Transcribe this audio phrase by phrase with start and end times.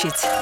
[0.00, 0.39] площадь.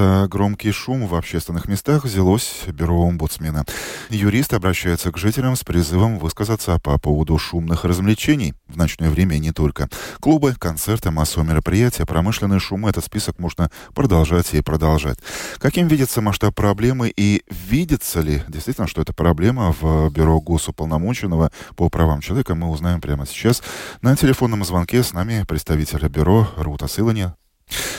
[0.00, 3.66] За громкий шум в общественных местах взялось бюро омбудсмена.
[4.08, 9.52] Юрист обращается к жителям с призывом высказаться по поводу шумных развлечений в ночное время не
[9.52, 9.90] только.
[10.18, 12.88] Клубы, концерты, массовые мероприятия, промышленные шумы.
[12.88, 15.18] Этот список можно продолжать и продолжать.
[15.58, 21.90] Каким видится масштаб проблемы и видится ли действительно, что это проблема в бюро госуполномоченного по
[21.90, 23.62] правам человека, мы узнаем прямо сейчас.
[24.00, 27.34] На телефонном звонке с нами представитель бюро Рута Сылани.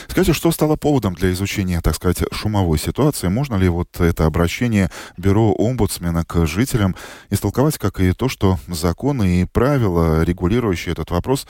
[0.08, 3.28] Скажите, что стало поводом для изучения, так сказать, шумовой ситуации?
[3.28, 6.96] Можно ли вот это обращение бюро омбудсмена к жителям
[7.30, 11.48] истолковать как и то, что законы и правила, регулирующие этот вопрос,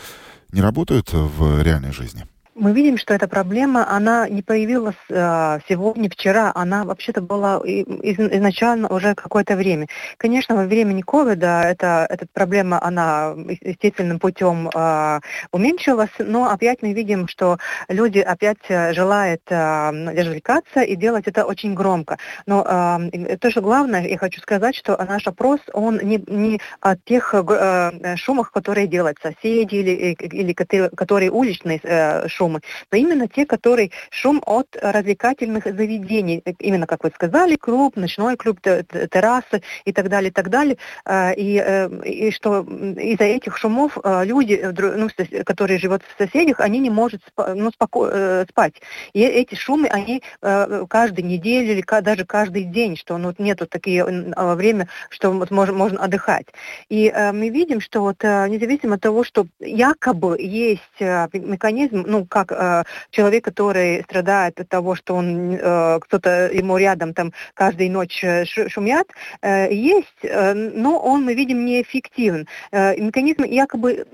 [0.51, 2.25] не работают в реальной жизни?
[2.53, 8.19] Мы видим, что эта проблема, она не появилась э, сегодня, вчера, она вообще-то была из,
[8.19, 9.87] изначально уже какое-то время.
[10.17, 15.19] Конечно, во времени ковида эта, эта проблема, она естественным путем э,
[15.53, 21.73] уменьшилась, но опять мы видим, что люди опять желают э, развлекаться и делать это очень
[21.73, 22.17] громко.
[22.47, 26.97] Но э, то, что главное, я хочу сказать, что наш опрос, он не, не о
[26.97, 32.61] тех э, шумах, которые делают соседи или, или которые, которые уличные э, шумы, шумы,
[32.91, 38.59] но именно те, которые шум от развлекательных заведений, именно, как вы сказали, клуб, ночной клуб,
[38.61, 40.77] террасы и так далее, и так далее.
[41.05, 45.07] А, и, э, и что из-за этих шумов а, люди, ну,
[45.45, 48.81] которые живут в соседях, они не могут ну, споко- э, спать.
[49.13, 54.03] И эти шумы, они э, каждую неделю или даже каждый день, что ну, нету такие
[54.03, 56.47] время, что можно, можно отдыхать.
[56.89, 60.99] И мы видим, что вот независимо от того, что якобы есть
[61.33, 67.13] механизм, ну, как э, человек, который страдает от того, что он э, кто-то ему рядом
[67.13, 69.07] там каждую ночь э, шумят,
[69.41, 72.47] э, есть, э, но он, мы видим, неэффективен.
[72.71, 74.05] Э, механизм якобы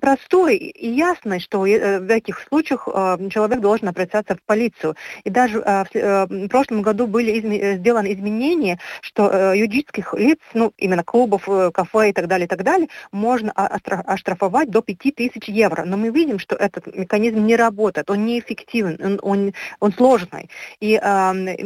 [0.00, 4.94] простой и ясный, что э, в этих случаях э, человек должен обращаться в полицию.
[5.24, 9.58] И даже э, в, э, в прошлом году были изме- э, сделаны изменения, что э,
[9.58, 14.70] юридических лиц, ну, именно клубов, э, кафе и так далее, и так далее, можно оштрафовать
[14.70, 15.84] до 5000 евро.
[15.84, 20.50] Но мы видим, что этот механизм не работает, он неэффективен, он, он, он сложный.
[20.80, 21.56] И э,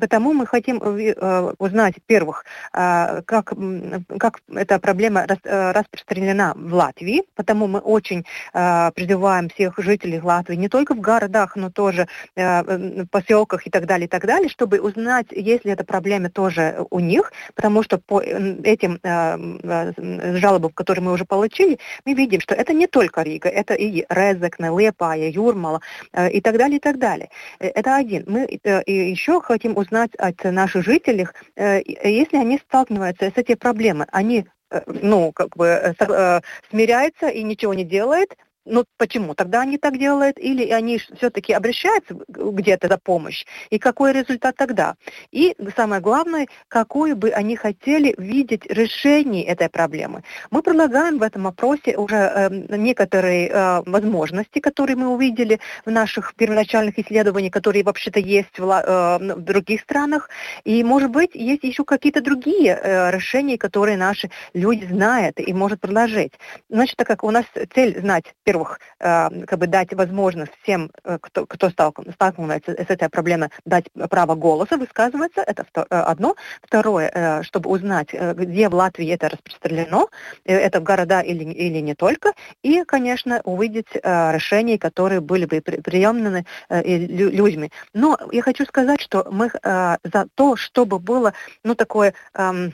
[0.00, 3.52] потому мы хотим э, узнать, первых, э, как,
[4.18, 8.24] как эта проблема э, распространена в Латвии, потому мы очень
[8.54, 13.70] э, призываем всех жителей Латвии, не только в городах, но тоже э, в поселках и
[13.70, 17.82] так далее, и так далее, чтобы узнать, есть ли эта проблема тоже у них, потому
[17.82, 23.22] что по этим э, жалобам, которые мы уже получили, мы видим, что это не только
[23.22, 25.80] Рига, это и Резекне, Лепая, Юрмала
[26.12, 27.28] э, и так далее, и так далее.
[27.58, 28.24] Э, это один.
[28.26, 31.26] Мы э, еще хотим узнать от наших жителей,
[31.56, 34.46] если они сталкиваются с этой проблемой, они
[34.86, 35.94] ну, как бы
[36.70, 38.30] смиряются и ничего не делают,
[38.66, 39.34] ну почему?
[39.34, 44.94] Тогда они так делают, или они все-таки обращаются где-то за помощь, и какой результат тогда?
[45.30, 50.22] И самое главное, какое бы они хотели видеть решение этой проблемы.
[50.50, 56.34] Мы предлагаем в этом опросе уже э, некоторые э, возможности, которые мы увидели в наших
[56.34, 60.28] первоначальных исследованиях, которые вообще-то есть в, э, в других странах,
[60.64, 65.80] и может быть есть еще какие-то другие э, решения, которые наши люди знают и может
[65.80, 66.32] предложить.
[66.68, 67.44] Значит, так как у нас
[67.74, 73.08] цель знать, во-первых, э, как бы дать возможность всем, э, кто, кто сталкивается с этой
[73.08, 76.36] проблемой, дать право голоса, высказываться, это э, одно.
[76.62, 80.06] Второе, чтобы узнать, где в Латвии это распространено,
[80.44, 82.32] это города или, или не только.
[82.62, 87.70] И, конечно, увидеть решения, которые были бы приемлены людьми.
[87.94, 91.32] Но я хочу сказать, что мы за то, чтобы было,
[91.64, 92.14] ну, такое...
[92.34, 92.72] Эм,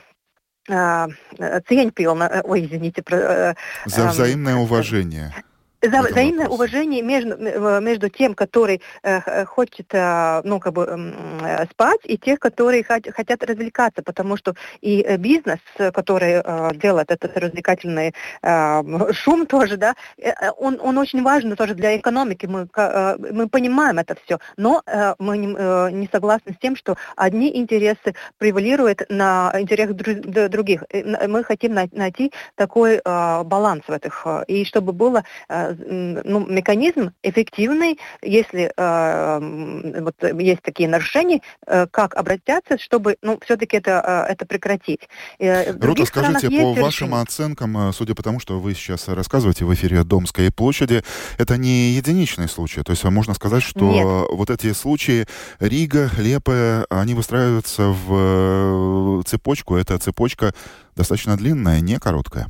[0.68, 3.02] ценьпилно, ой, извините.
[3.02, 5.34] Про, За взаимное уважение
[5.82, 7.36] за, взаимное уважение между,
[7.80, 13.06] между тем, который э, хочет э, ну, как бы, э, спать, и тех, которые хот,
[13.14, 15.58] хотят развлекаться, потому что и э, бизнес,
[15.92, 21.56] который э, делает этот развлекательный э, шум тоже, да, э, э, он, он очень важен
[21.56, 26.08] тоже для экономики, мы, э, мы понимаем это все, но э, мы не, э, не
[26.12, 30.84] согласны с тем, что одни интересы превалируют на интересах дру, других.
[31.28, 37.98] Мы хотим найти такой э, баланс в этих, и чтобы было э, ну, механизм эффективный,
[38.22, 44.46] если э, вот есть такие нарушения, э, как обратиться, чтобы ну, все-таки это, э, это
[44.46, 45.08] прекратить.
[45.38, 47.22] Э, Рута, скажите, по вашим решения.
[47.22, 51.02] оценкам, э, судя по тому, что вы сейчас рассказываете в эфире Домской площади,
[51.38, 52.82] это не единичный случай.
[52.82, 54.28] То есть можно сказать, что Нет.
[54.32, 55.26] вот эти случаи
[55.60, 59.76] Рига, Лепая, они выстраиваются в цепочку.
[59.76, 60.54] Эта цепочка
[60.96, 62.48] достаточно длинная, не короткая.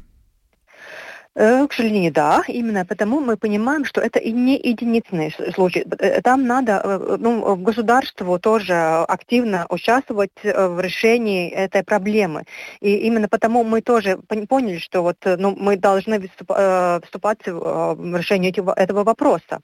[1.35, 2.43] Э, к сожалению, да.
[2.47, 5.85] Именно потому мы понимаем, что это и не единичный случай.
[5.99, 8.75] Э, там надо э, ну, государству тоже
[9.09, 12.45] активно участвовать в решении этой проблемы.
[12.81, 14.19] И именно потому мы тоже
[14.49, 19.61] поняли, что вот, ну, мы должны вступать в решение этого вопроса.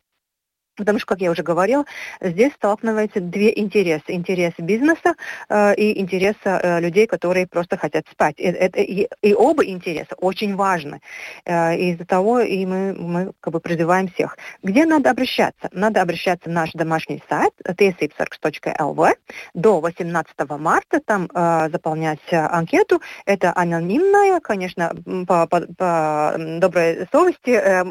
[0.79, 1.87] Потому что, как я уже говорил,
[2.21, 4.05] здесь сталкиваются две интересы.
[4.09, 5.15] Интерес бизнеса
[5.49, 8.37] э, и интерес э, людей, которые просто хотят спать.
[8.39, 11.01] И, это, и, и оба интереса очень важны.
[11.45, 14.39] Э, из-за того и мы, мы как бы призываем всех.
[14.63, 15.69] Где надо обращаться?
[15.73, 19.15] Надо обращаться на наш домашний сайт tsipsarks.lv
[19.55, 21.01] до 18 марта.
[21.05, 23.01] Там э, заполнять анкету.
[23.27, 24.95] Это анонимная, конечно,
[25.27, 27.51] по, по, по доброй совести.
[27.51, 27.85] Э,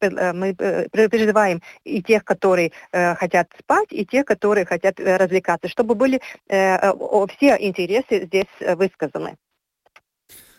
[0.00, 5.16] э, мы призываем и те, тех, которые э, хотят спать, и те, которые хотят э,
[5.16, 6.92] развлекаться, чтобы были э
[7.36, 9.36] все интересы здесь э, высказаны.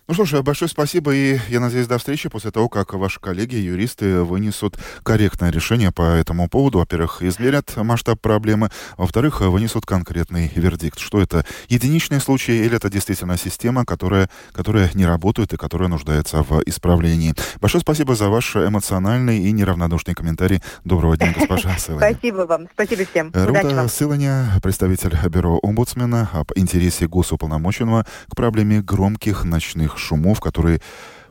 [0.08, 3.56] Ну что ж, большое спасибо, и я надеюсь, до встречи после того, как ваши коллеги,
[3.56, 6.78] юристы, вынесут корректное решение по этому поводу.
[6.78, 11.00] Во-первых, измерят масштаб проблемы, во-вторых, вынесут конкретный вердикт.
[11.00, 16.44] Что это, единичный случай или это действительно система, которая, которая не работает и которая нуждается
[16.44, 17.34] в исправлении.
[17.60, 20.62] Большое спасибо за ваш эмоциональный и неравнодушный комментарий.
[20.84, 22.12] Доброго дня, госпожа Сыланя.
[22.12, 23.32] Спасибо вам, спасибо всем.
[23.34, 30.82] Рута Сыланя, представитель бюро омбудсмена об интересе госуполномоченного к проблеме громких ночных шумов, которые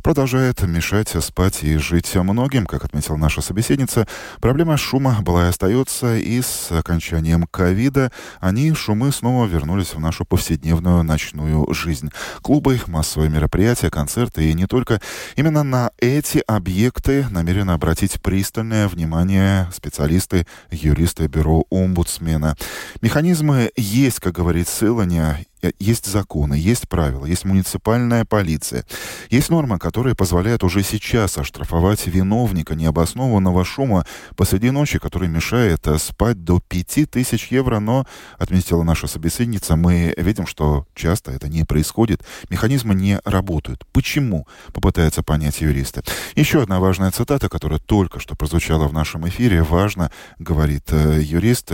[0.04, 4.06] продолжает мешать спать и жить многим, как отметила наша собеседница.
[4.38, 10.26] Проблема шума была и остается, и с окончанием ковида они, шумы, снова вернулись в нашу
[10.26, 12.10] повседневную ночную жизнь.
[12.42, 15.00] Клубы, массовые мероприятия, концерты и не только.
[15.36, 22.56] Именно на эти объекты намерены обратить пристальное внимание специалисты, юристы бюро омбудсмена.
[23.00, 28.84] Механизмы есть, как говорит Сыланя, Э, есть законы, есть правила, есть муниципальная полиция.
[29.30, 34.06] Есть норма, которая позволяет уже сейчас оштрафовать виновника необоснованного шума
[34.36, 37.80] посреди ночи, который мешает э, спать до 5000 евро.
[37.80, 38.06] Но,
[38.38, 42.22] отметила наша собеседница, мы видим, что часто это не происходит.
[42.50, 43.84] Механизмы не работают.
[43.92, 44.46] Почему?
[44.72, 46.02] Попытаются понять юристы.
[46.34, 49.62] Еще одна важная цитата, которая только что прозвучала в нашем эфире.
[49.62, 51.72] Важно, говорит э, юрист,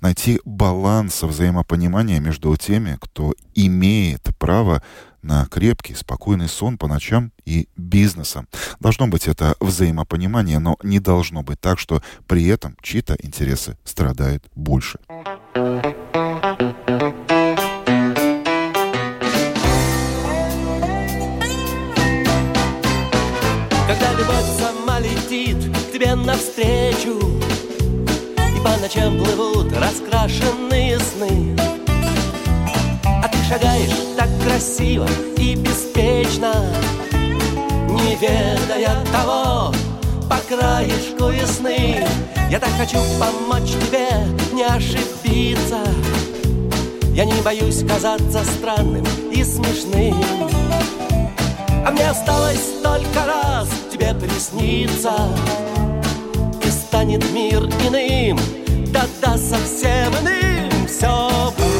[0.00, 4.82] найти баланс взаимопонимания между теми, кто кто имеет право
[5.22, 8.46] на крепкий, спокойный сон по ночам и бизнесом.
[8.78, 14.44] Должно быть это взаимопонимание, но не должно быть так, что при этом чьи-то интересы страдают
[14.54, 14.98] больше.
[15.54, 15.94] Когда
[24.12, 27.18] любовь сама летит к тебе навстречу
[28.36, 31.56] И по ночам плывут раскрашенные сны
[33.48, 35.06] шагаешь так красиво
[35.36, 36.52] и беспечно,
[37.88, 39.72] Не ведая того,
[40.28, 42.04] по краешку весны.
[42.50, 44.08] Я так хочу помочь тебе
[44.52, 45.78] не ошибиться.
[47.14, 50.50] Я не боюсь казаться странным и смешным.
[51.86, 55.12] А мне осталось только раз тебе присниться,
[56.64, 58.38] И станет мир иным,
[58.92, 60.86] да-да, совсем иным.
[60.88, 61.75] Все будет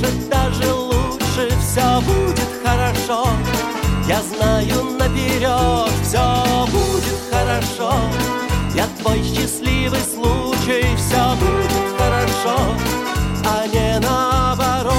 [0.00, 1.50] может даже лучше.
[1.60, 3.26] Все будет хорошо.
[4.06, 7.92] Я знаю наперед, все будет хорошо.
[8.74, 12.74] Я твой счастливый случай, все будет хорошо.
[13.44, 14.94] А не наоборот.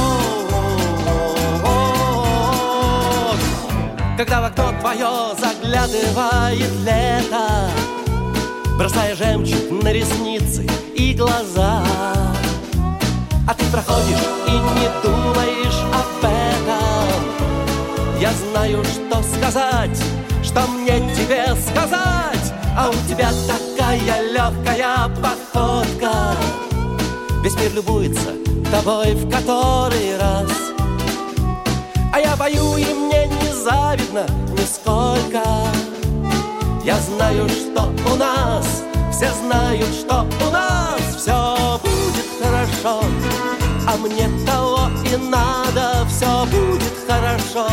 [4.17, 5.09] Когда в окно твое
[5.39, 7.71] заглядывает лето
[8.77, 11.83] Бросая жемчуг на ресницы и глаза
[13.71, 18.19] проходишь и не думаешь об этом.
[18.19, 20.03] Я знаю, что сказать,
[20.43, 22.53] что мне тебе сказать.
[22.77, 26.35] А у тебя такая легкая походка.
[27.43, 28.31] Весь мир любуется
[28.71, 30.51] тобой в который раз.
[32.13, 35.43] А я пою, и мне не завидно нисколько.
[36.83, 43.01] Я знаю, что у нас, все знают, что у нас все будет хорошо
[43.87, 47.67] а мне того и надо, все будет хорошо.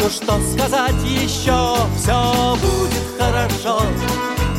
[0.00, 3.82] Ну что сказать еще, все будет хорошо.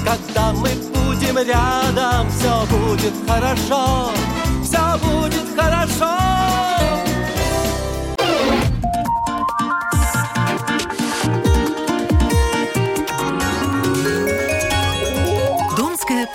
[0.05, 4.11] Когда мы будем рядом, все будет хорошо.
[4.63, 6.17] Все будет хорошо.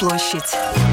[0.03, 0.92] Площадь.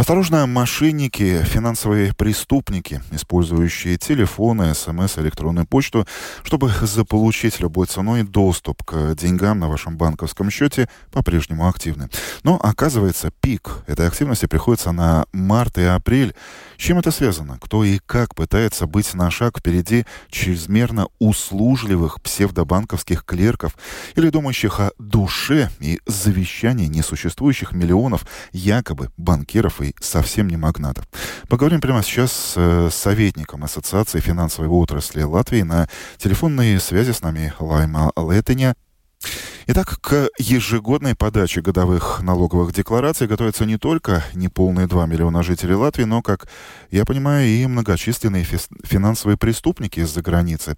[0.00, 6.06] Осторожно, мошенники, финансовые преступники, использующие телефоны, смс, электронную почту,
[6.42, 12.08] чтобы заполучить любой ценой доступ к деньгам на вашем банковском счете, по-прежнему активны.
[12.44, 16.34] Но, оказывается, пик этой активности приходится на март и апрель.
[16.78, 17.58] С чем это связано?
[17.60, 23.76] Кто и как пытается быть на шаг впереди чрезмерно услужливых псевдобанковских клерков
[24.16, 31.06] или думающих о душе и завещании несуществующих миллионов якобы банкиров и совсем не магнатов.
[31.48, 37.52] Поговорим прямо сейчас с э, советником Ассоциации финансовой отрасли Латвии на телефонной связи с нами
[37.58, 38.74] Лайма Летеня.
[39.66, 46.04] Итак, к ежегодной подаче годовых налоговых деклараций готовятся не только неполные 2 миллиона жителей Латвии,
[46.04, 46.48] но, как
[46.90, 50.76] я понимаю, и многочисленные финансовые преступники из-за границы.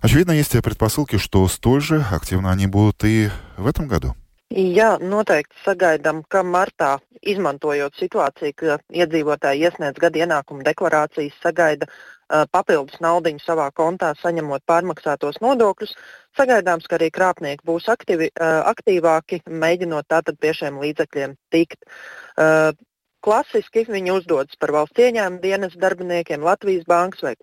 [0.00, 4.16] Очевидно, есть предпосылки, что столь же активно они будут и в этом году.
[4.52, 12.42] Jā, noteikti sagaidām, ka martā, izmantojot situāciju, ka iedzīvotāji iesniedz gada ienākumu deklarācijas, sagaida uh,
[12.52, 15.94] papildus naudu savā kontā, saņemot pārmaksātos nodokļus.
[16.36, 21.88] Sagaidāms, ka arī krāpnieki būs aktīvi, uh, aktīvāki, mēģinot tātad pie šiem līdzekļiem tikt.
[22.36, 22.76] Uh,
[23.24, 27.34] klasiski viņi uzdodas par valsts ieņēmuma dienas darbiniekiem, Latvijas bankas vai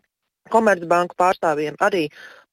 [0.50, 2.08] Komercbanku pārstāvjiem arī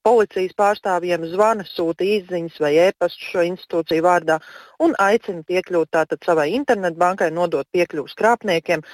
[0.06, 4.38] policijas pārstāvjiem zvana, sūta izziņas vai e-pastu šo institūciju vārdā
[4.86, 8.84] un aicina piekļūt tātad savai internetbankai, nodot piekļuvus krāpniekiem,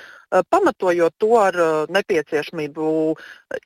[0.51, 1.57] pamatojot to ar
[1.93, 2.87] nepieciešamību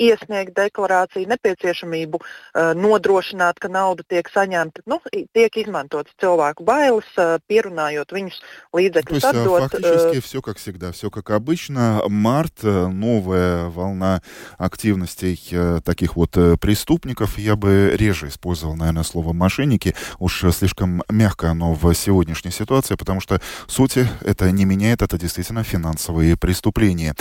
[0.03, 4.99] iesniegt deklarāciju, nepieciešamību eh, nodrošināt, ka nauda tiek saņemta, nu,
[5.37, 7.07] tiek izmantotas cilvēku bailes,
[7.47, 8.41] pierunājot viņus
[8.75, 9.71] līdzekļus То есть, отдot.
[9.71, 12.03] Фактически все как всегда, все как обычно.
[12.09, 14.23] Март, новая волна
[14.59, 15.39] активностей
[15.85, 17.39] таких вот преступников.
[17.39, 19.95] Я бы реже использовал, наверное, слово «мошенники».
[20.19, 25.63] Уж слишком мягко оно в сегодняшней ситуации, потому что сути это не меняет, это действительно
[25.63, 27.15] финансовые преступления преступления.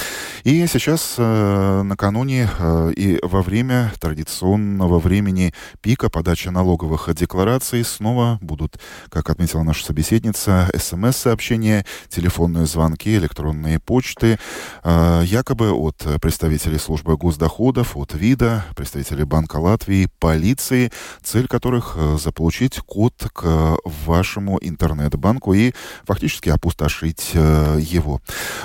[0.43, 8.37] И сейчас, э, накануне э, и во время традиционного времени пика подачи налоговых деклараций снова
[8.41, 14.39] будут, как отметила наша собеседница, смс-сообщения, телефонные звонки, электронные почты,
[14.83, 20.91] э, якобы от представителей службы госдоходов, от ВИДа, представителей Банка Латвии, полиции,
[21.23, 25.73] цель которых э, заполучить код к вашему интернет-банку и
[26.05, 28.21] фактически опустошить э, его.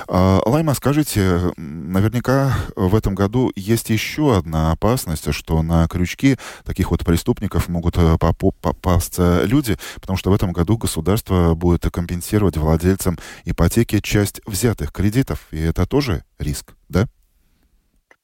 [0.07, 6.91] Э, Лайма, скажите, наверняка в этом году есть еще одна опасность, что на крючки таких
[6.91, 13.17] вот преступников могут э, попасться люди, потому что в этом году государство будет компенсировать владельцам
[13.43, 17.07] ипотеки часть взятых кредитов, и это тоже риск, да?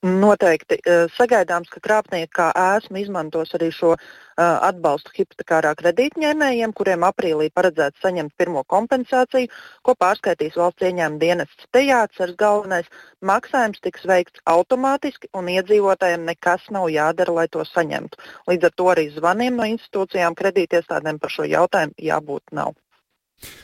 [0.03, 0.81] Noteikti
[1.15, 4.01] sagaidāms, ka krāpnieki kā ēsma izmantos arī šo uh,
[4.43, 9.47] atbalstu hipotekārā kredītņēmējiem, kuriem aprīlī paredzēts saņemt pirmo kompensāciju,
[9.87, 11.69] ko pārskaitīs valsts ieņēmuma dienests.
[11.71, 18.19] Te jāatceras galvenais - maksājums tiks veikts automātiski un iedzīvotājiem nekas nav jādara, lai to saņemtu.
[18.51, 22.75] Līdz ar to arī zvaniem no institūcijām kredītiestādēm par šo jautājumu jābūt nav.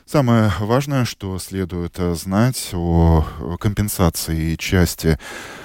[0.06, 3.24] Самое важное, что следует знать о
[3.60, 5.61] компенсации части Э,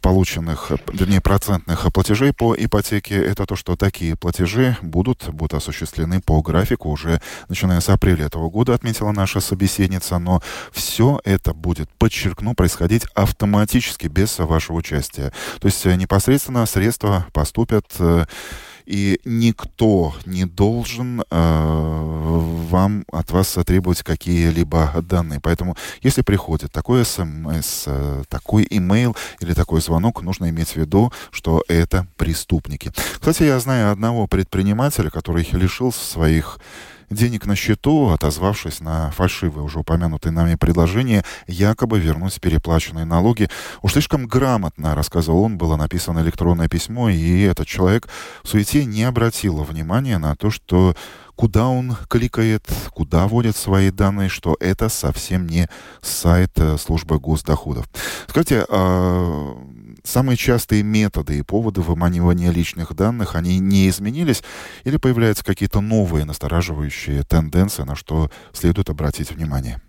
[0.00, 6.40] полученных, вернее, процентных платежей по ипотеке, это то, что такие платежи будут, будут осуществлены по
[6.42, 12.54] графику уже начиная с апреля этого года, отметила наша собеседница, но все это будет, подчеркну,
[12.54, 15.32] происходить автоматически, без вашего участия.
[15.60, 18.26] То есть э, непосредственно средства поступят э,
[18.86, 25.40] и никто не должен э, вам от вас требовать какие-либо данные.
[25.40, 31.12] Поэтому, если приходит такой смс, э, такой имейл или такой звонок, нужно иметь в виду,
[31.30, 32.92] что это преступники.
[33.14, 36.58] Кстати, я знаю одного предпринимателя, который лишился своих
[37.14, 43.48] денег на счету, отозвавшись на фальшивое уже упомянутое нами предложение якобы вернуть переплаченные налоги.
[43.82, 48.08] Уж слишком грамотно, рассказывал он, было написано электронное письмо, и этот человек
[48.42, 50.94] в суете не обратил внимания на то, что
[51.36, 55.68] куда он кликает, куда вводит свои данные, что это совсем не
[56.00, 57.88] сайт э, службы госдоходов.
[58.28, 59.56] Скажите, а
[60.02, 64.42] самые частые методы и поводы выманивания личных данных, они не изменились
[64.84, 69.80] или появляются какие-то новые настораживающие тенденции, на что следует обратить внимание?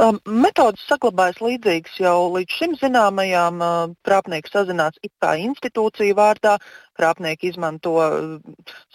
[0.00, 3.58] Um, metodas saglabājas līdzīgas jau līdz šim zināmajām.
[3.60, 6.54] Uh, krāpnieki sazinās it kā institūciju vārdā,
[6.96, 8.38] krāpnieki izmanto uh,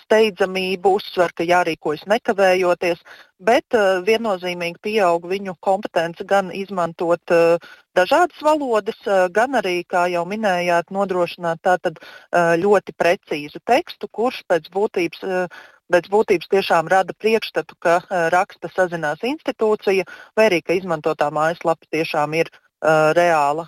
[0.05, 3.03] steidzamību, uzsver, ka jārīkojas nekavējoties,
[3.49, 10.07] bet uh, viennozīmīgi pieaug viņu kompetence gan izmantot uh, dažādas valodas, uh, gan arī, kā
[10.13, 16.88] jau minējāt, nodrošināt tātad, uh, ļoti precīzu tekstu, kurš pēc būtības uh, pēc būtības tiešām
[16.88, 18.00] rada priekšstatu, ka
[18.32, 20.06] raksta sazinās institūcija,
[20.36, 23.66] vai arī ka izmantotā mājaslapa tiešām ir реала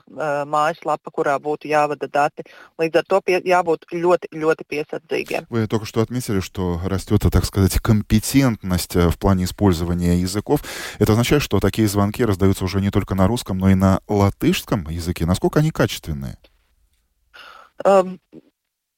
[0.48, 2.46] mājaslapa, kurā būtu jāvada даты.
[2.80, 5.46] Līdz ar то пie, jābūt ļoti, ļoti piesardzīgiem.
[5.50, 10.62] Вы только что отметили, что растет, так сказать, компетентность в плане использования языков.
[10.98, 14.88] Это означает, что такие звонки раздаются уже не только на русском, но и на латышском
[14.88, 15.26] языке.
[15.26, 16.38] Насколько они качественные?
[17.84, 18.20] Um,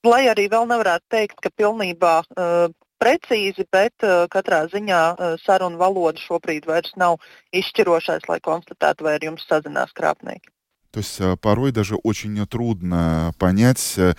[0.05, 2.69] lai arī vēl nevarētu teikt, ka pilnībā uh,
[3.03, 7.19] precīzi, bet uh, katrā ziņā uh, sarunu valoda šobrīd vairs nav
[7.53, 10.51] izšķirošais, lai konstatētu, vai ar jums sazinās krāpnieki.
[10.95, 14.15] То есть порой даже очень трудно понять, Э,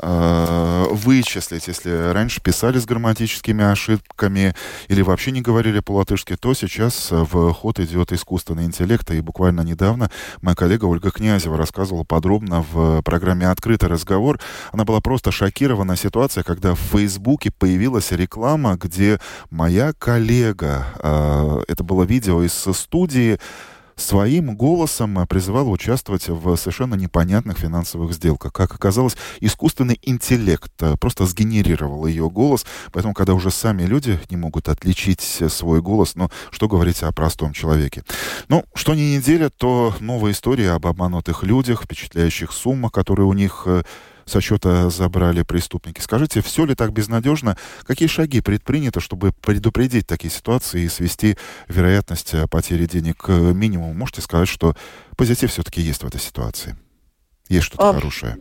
[0.00, 4.54] вычислить, если раньше писали с грамматическими ошибками
[4.88, 9.10] или вообще не говорили по-латышски, то сейчас в ход идет искусственный интеллект.
[9.10, 10.10] И буквально недавно
[10.42, 14.40] моя коллега Ольга Князева рассказывала подробно в программе «Открытый разговор».
[14.72, 21.84] Она была просто шокирована ситуацией, когда в Фейсбуке появилась реклама, где моя коллега, э, это
[21.84, 23.38] было видео из студии,
[23.98, 28.52] своим голосом призывала участвовать в совершенно непонятных финансовых сделках.
[28.52, 34.36] Как оказалось, искусственный интеллект э, просто сгенерировал ее голос, поэтому, когда уже сами люди не
[34.36, 38.04] могут отличить свой голос, ну, что говорить о простом человеке.
[38.48, 43.64] Ну, что не неделя, то новая история об обманутых людях, впечатляющих суммах, которые у них
[43.66, 43.82] э,
[44.28, 46.00] со счета забрали преступники.
[46.00, 47.56] Скажите, все ли так безнадежно?
[47.84, 51.36] Какие шаги предприняты, чтобы предупредить такие ситуации и свести
[51.68, 53.94] вероятность э, потери денег к минимуму?
[53.94, 54.74] Можете сказать, что
[55.16, 56.76] позитив все-таки есть в этой ситуации?
[57.48, 58.38] Есть что-то хорошее?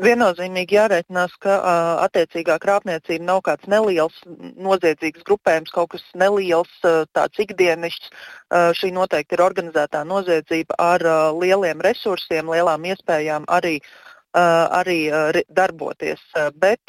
[0.00, 7.04] Viennozīmīgi jārēķinās, ka uh, attiecīgā krāpniecība nav kāds neliels noziedzīgs grupējums, kaut kas neliels, uh,
[7.12, 8.08] tāds ikdienišķs.
[8.08, 15.10] Uh, šī noteikti ir organizētā noziedzība ar uh, lieliem resursiem, lielām iespējām arī uh, arī
[15.48, 16.20] darboties.
[16.54, 16.80] Bet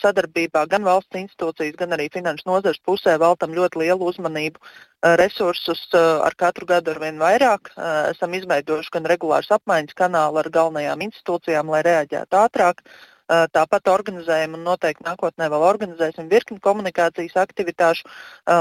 [0.00, 4.60] sadarbībā gan valsts institūcijas, gan arī finanšu nozares pusē veltam ļoti lielu uzmanību.
[5.20, 7.72] Resursus ar katru gadu ar vien vairāk.
[8.10, 12.84] Esam izveidojuši gan regulārus apmaiņas kanālu ar galvenajām institūcijām, lai reaģētu ātrāk.
[13.24, 18.04] Tāpat organizējam un noteikti nākotnē vēl organizēsim virkni komunikācijas aktivitāšu,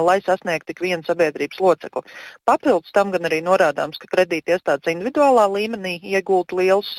[0.07, 2.03] lai sasniegtu tik vienu sabiedrības locekli.
[2.47, 6.95] Papildus tam gan arī norādāms, ka kredīti iestādes individuālā līmenī iegūt liels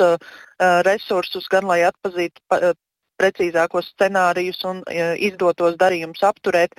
[0.85, 2.75] resursus, gan lai atpazītu
[3.17, 4.85] precīzākos scenārijus un
[5.17, 6.77] izdotos darījumus apturēt.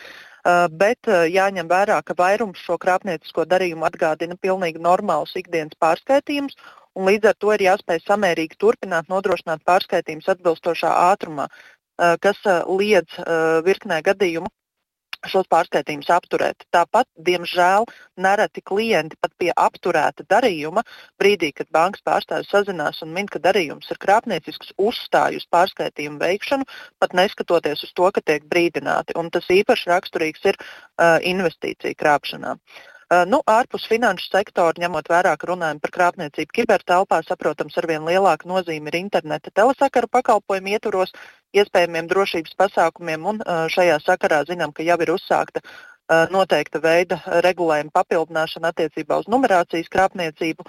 [0.77, 6.53] Bet jāņem vērā, ka vairums šo krāpniecisko darījumu atgādina pilnīgi normālus ikdienas pārskaitījumus,
[6.95, 11.47] un līdz ar to ir jāspēj samērīgi turpināt nodrošināt pārskaitījumus atbilstošā ātrumā,
[12.23, 13.19] kas liedz
[13.67, 14.51] virknē gadījumu
[15.29, 16.65] šos pārskaitījumus apturēt.
[16.75, 17.87] Tāpat, diemžēl,
[18.21, 20.83] nereti klienti pat pie apturēta darījuma,
[21.21, 26.67] brīdī, kad bankas pārstāvis sazinās un min, ka darījums ir krāpniecisks, uzstāj uz pārskaitījumu veikšanu,
[27.01, 29.17] pat neskatoties uz to, ka tiek brīdināti.
[29.19, 32.55] Un tas īpaši raksturīgs ir uh, investīcija krāpšanā.
[32.55, 32.94] Uh,
[33.29, 38.89] nu, ārpus finanšu sektora, ņemot vērā, ka runājam par krāpniecību kibertelpā, saprotams, arvien lielāka nozīme
[38.89, 41.13] ir interneta telesakaru pakalpojumu ietvaros
[41.55, 45.94] iespējamiem drošības pasākumiem, un uh, šajā sakarā zinām, ka jau ir uzsākta Eh,
[46.31, 50.65] noteikta veida regulējuma papildināšana attiecībā uz numerācijas krāpniecību,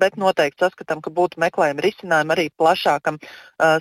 [0.00, 3.20] bet noteikti saskatām, ka būtu meklējami risinājumi arī plašākam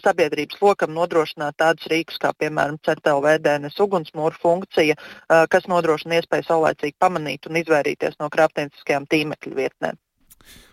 [0.03, 6.99] sabiedrības lokam nodrošināt tādus rīkus kā piemēram CETLV DNS ugunsmūru funkcija, kas nodrošina iespēju saulēcīgi
[6.99, 9.99] pamanīt un izvairīties no krāpnieciskajām tīmekļa vietnēm.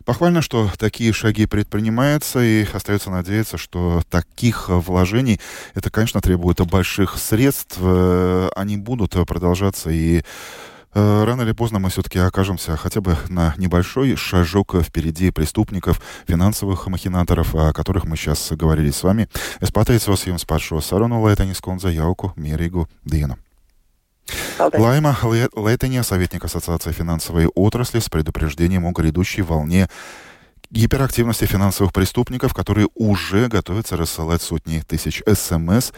[0.06, 5.40] Похвально, что такие шаги предпринимаются, и остается надеяться, что таких вложений,
[5.74, 10.22] это, конечно, требует больших средств, э, они будут продолжаться, и
[10.94, 16.86] э, рано или поздно мы все-таки окажемся хотя бы на небольшой шажок впереди преступников, финансовых
[16.86, 19.28] махинаторов, о которых мы сейчас говорили с вами.
[19.60, 21.90] Es pateicos jums par šo sarunu, lai teņas kundze.
[24.58, 24.80] Paldies.
[24.80, 25.16] Лайма
[25.54, 29.88] Летеня, советник Ассоциации финансовой отрасли, с предупреждением о грядущей волне
[30.76, 35.92] гиперактивности финансовых преступников, которые уже готовятся рассылать сотни тысяч СМС,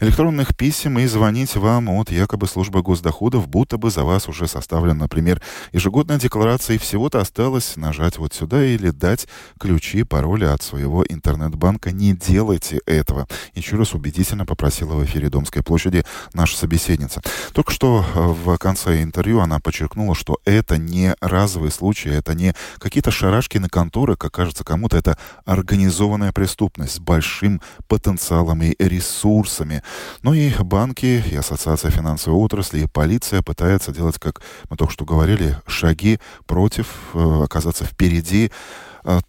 [0.00, 4.98] электронных писем и звонить вам от якобы службы госдоходов, будто бы за вас уже составлен,
[4.98, 5.40] например,
[5.72, 11.92] ежегодная декларация, и всего-то осталось нажать вот сюда или дать ключи, пароли от своего интернет-банка.
[11.92, 13.28] Не делайте этого.
[13.54, 17.22] Еще раз убедительно попросила в эфире Домской площади наша собеседница.
[17.52, 22.54] Только что э, в конце интервью она подчеркнула, что это не разовый случай, это не
[22.78, 29.82] какие-то шарашки на конторы, как кажется кому-то, это организованная преступность с большим потенциалом и ресурсами.
[30.22, 35.04] Ну и банки, и Ассоциация финансовой отрасли, и полиция пытаются делать, как мы только что
[35.04, 38.50] говорили, шаги против, э, оказаться впереди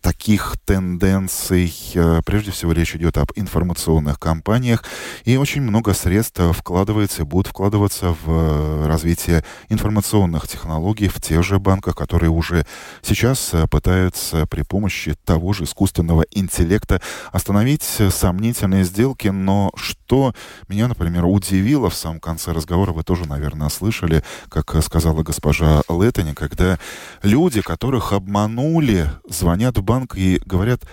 [0.01, 1.73] таких тенденций.
[1.95, 4.83] Э, прежде всего речь идет об информационных кампаниях,
[5.25, 11.59] и очень много средств вкладывается и будет вкладываться в развитие информационных технологий в тех же
[11.59, 12.65] банках, которые уже
[13.01, 19.27] сейчас пытаются при помощи того же искусственного интеллекта остановить сомнительные сделки.
[19.27, 20.33] Но что
[20.67, 26.33] меня, например, удивило в самом конце разговора, вы тоже, наверное, слышали, как сказала госпожа Леттани,
[26.33, 26.79] когда
[27.23, 30.83] люди, которых обманули, звонят в банк и говорят,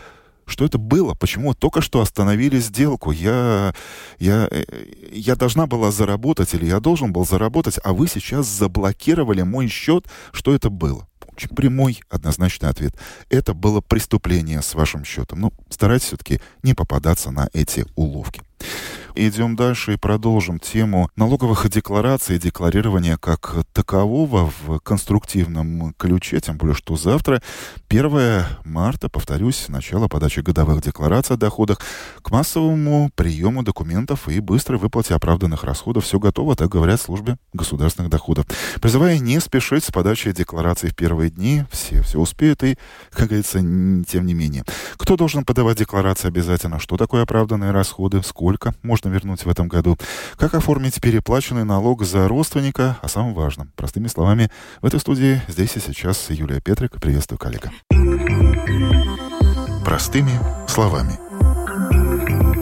[0.47, 3.11] что это было, почему только что остановили сделку.
[3.11, 3.75] Я,
[4.19, 4.51] я,
[5.13, 10.07] я должна была заработать или я должен был заработать, а вы сейчас заблокировали мой счет.
[10.33, 11.07] Что это было?
[11.35, 12.95] Очень прямой, однозначный ответ.
[13.31, 15.41] Это было преступление с вашим счетом.
[15.41, 18.43] Ну, старайтесь все-таки не попадаться на эти уловки.
[19.14, 26.59] Идем дальше и продолжим тему налоговых деклараций и декларирования как такового в конструктивном ключе, тем
[26.59, 27.42] более, что завтра,
[27.88, 31.81] 1 марта, повторюсь, начало подачи годовых деклараций о доходах
[32.22, 36.05] к массовому приему документов и быстрой выплате оправданных расходов.
[36.05, 38.46] Все готово, так говорят службе государственных доходов.
[38.81, 42.77] Призывая не спешить с подачей деклараций в первые дни, все все успеют и,
[43.11, 44.64] как говорится, тем не менее.
[44.96, 46.79] Кто должен подавать декларации обязательно?
[46.79, 48.22] Что такое оправданные расходы?
[48.22, 48.75] Сколько?
[48.83, 49.97] Может можно вернуть в этом году,
[50.37, 53.73] как оформить переплаченный налог за родственника, о самом важном.
[53.77, 57.01] Простыми словами, в этой студии здесь и сейчас Юлия Петрик.
[57.01, 57.71] Приветствую, коллега.
[59.85, 60.33] Простыми
[60.69, 62.62] словами.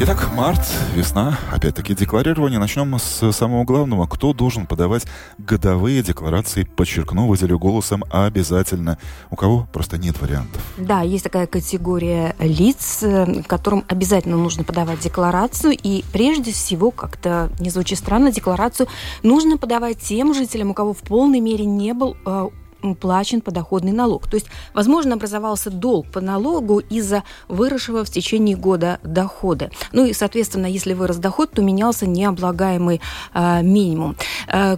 [0.00, 0.60] Итак, март,
[0.94, 2.58] весна, опять-таки декларирование.
[2.58, 4.06] Начнем с самого главного.
[4.06, 5.06] Кто должен подавать
[5.38, 6.64] годовые декларации?
[6.64, 8.98] Подчеркну, выделю голосом обязательно.
[9.30, 10.60] У кого просто нет вариантов.
[10.76, 13.04] Да, есть такая категория лиц,
[13.46, 15.78] которым обязательно нужно подавать декларацию.
[15.80, 18.88] И прежде всего, как-то не звучит странно, декларацию
[19.22, 22.48] нужно подавать тем жителям, у кого в полной мере не был э,
[22.92, 24.28] уплачен подоходный налог.
[24.28, 29.70] То есть, возможно, образовался долг по налогу из-за выросшего в течение года дохода.
[29.92, 33.00] Ну и, соответственно, если вырос доход, то менялся необлагаемый
[33.34, 34.16] э, минимум.
[34.52, 34.76] Э,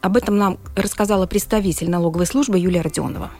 [0.00, 3.30] об этом нам рассказала представитель налоговой службы Юлия Родионова.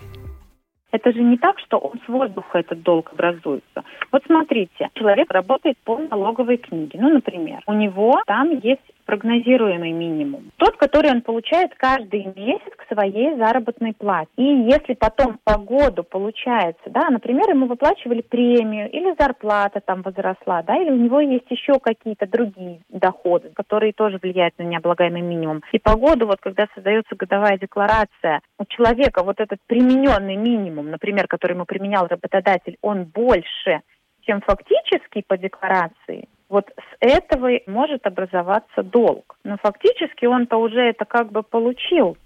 [0.92, 3.84] Это же не так, что он с воздуха этот долг образуется.
[4.12, 6.98] Вот смотрите, человек работает по налоговой книге.
[7.02, 10.50] Ну, например, у него там есть прогнозируемый минимум.
[10.56, 14.28] Тот, который он получает каждый месяц к своей заработной плате.
[14.36, 20.62] И если потом по году получается, да, например, ему выплачивали премию или зарплата там возросла,
[20.62, 25.62] да, или у него есть еще какие-то другие доходы, которые тоже влияют на необлагаемый минимум.
[25.72, 31.28] И по году, вот когда создается годовая декларация, у человека вот этот примененный минимум, например,
[31.28, 33.82] который ему применял работодатель, он больше,
[34.22, 39.36] чем фактически по декларации, вот с этого может образоваться долг.
[39.44, 42.16] Но фактически он-то уже это как бы получил.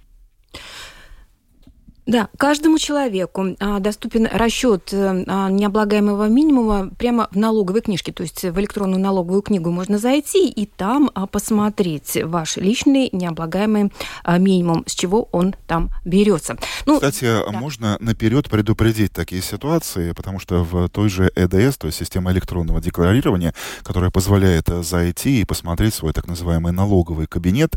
[2.11, 8.25] Да, каждому человеку а, доступен расчет э, а, необлагаемого минимума прямо в налоговой книжке, то
[8.25, 13.93] есть в электронную налоговую книгу можно зайти и там а, посмотреть ваш личный необлагаемый
[14.27, 16.57] минимум, с чего он там берется.
[16.85, 17.57] Ну, Кстати, да.
[17.57, 22.81] можно наперед предупредить такие ситуации, потому что в той же ЭДС, то есть система электронного
[22.81, 27.77] декларирования, которая позволяет э, зайти и посмотреть свой так называемый налоговый кабинет,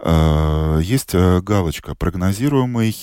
[0.00, 2.94] э, есть галочка прогнозируемый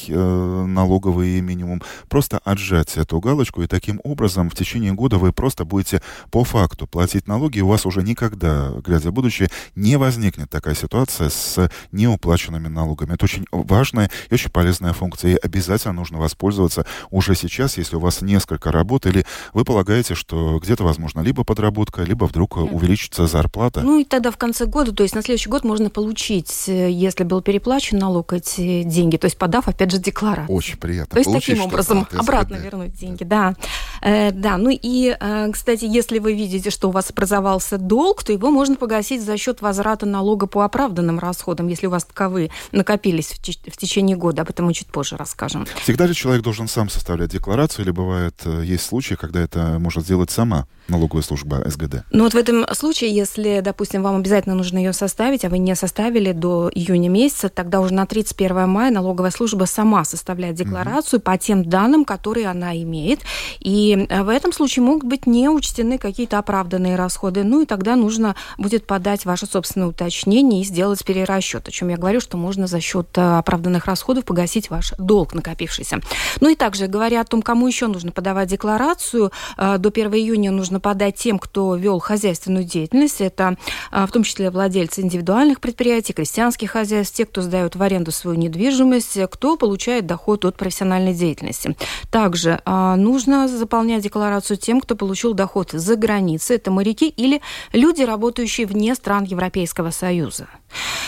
[0.74, 6.02] налоговый минимум, просто отжать эту галочку, и таким образом в течение года вы просто будете
[6.32, 10.76] по факту платить налоги, и у вас уже никогда, глядя в будущее, не возникнет такая
[10.76, 13.14] ситуация с неуплаченными налогами.
[13.14, 18.00] Это очень важная и очень полезная функция, и обязательно нужно воспользоваться уже сейчас, если у
[18.00, 23.82] вас несколько работ, или вы полагаете, что где-то, возможно, либо подработка, либо вдруг увеличится зарплата.
[23.82, 27.24] Ну и тогда в конце года, то есть на следующий год можно получить, э, если
[27.24, 30.56] был переплачен налог, эти деньги, то есть подав, опять же, декларацию.
[30.58, 31.14] Очень приятно.
[31.14, 33.56] То есть таким образом обратно вернуть деньги, да.
[34.02, 38.52] Да, ну и, э, кстати, если вы видите, что у вас образовался долг, то его
[38.52, 43.40] можно погасить за счет возврата налога по оправданным расходам, если у вас таковые накопились в,
[43.40, 44.42] в течение года.
[44.42, 45.66] Об этом мы чуть позже расскажем.
[45.82, 50.04] Всегда ли человек должен сам составлять декларацию, или бывает, э, есть случаи, когда это может
[50.04, 52.04] сделать сама налоговая служба СГД?
[52.12, 55.76] Ну вот в этом случае, если, допустим, вам обязательно нужно ее составить, а вы не
[55.76, 61.26] составили до июня месяца, тогда уже на 31 мая налоговая служба сама составляет декларацию угу.
[61.26, 63.20] по тем данным, которые она имеет.
[63.60, 67.46] И И в этом случае могут быть не учтены какие-то оправданные расходы.
[67.46, 71.96] Ну и тогда нужно будет подать ваше собственное уточнение и сделать перерасчет, о чем я
[71.96, 76.02] говорю, что можно за счет оправданных расходов погасить ваш долг накопившийся.
[76.42, 80.82] Ну и также, говоря о том, кому еще нужно подавать декларацию, до 1 июня нужно
[80.82, 83.22] подать тем, кто вел хозяйственную деятельность.
[83.22, 83.56] Это
[83.90, 89.18] в том числе владельцы индивидуальных предприятий, крестьянских хозяйств, те, кто сдают в аренду свою недвижимость,
[89.32, 91.78] кто получает доход от профессиональной деятельности.
[92.12, 96.56] Также а, нужно заполнять декларацию тем, кто получил доход за границей.
[96.56, 97.42] Это моряки или
[97.74, 100.48] люди, работающие вне стран Европейского Союза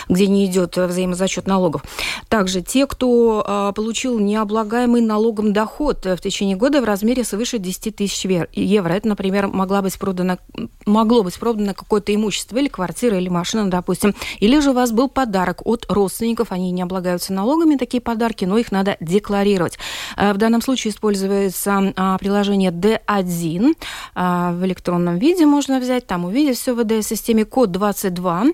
[0.07, 1.83] где не идет взаимозачет налогов.
[2.27, 7.95] Также те, кто а, получил необлагаемый налогом доход в течение года в размере свыше 10
[7.95, 8.93] тысяч евро.
[8.93, 10.37] Это, например, могла быть продана,
[10.85, 14.15] могло быть продано какое-то имущество или квартира, или машина, допустим.
[14.39, 18.57] Или же у вас был подарок от родственников, они не облагаются налогами, такие подарки, но
[18.57, 19.77] их надо декларировать.
[20.15, 23.75] А, в данном случае используется а, приложение D1
[24.15, 28.45] в электронном виде можно взять, там увидеть все в ВД-системе, код 22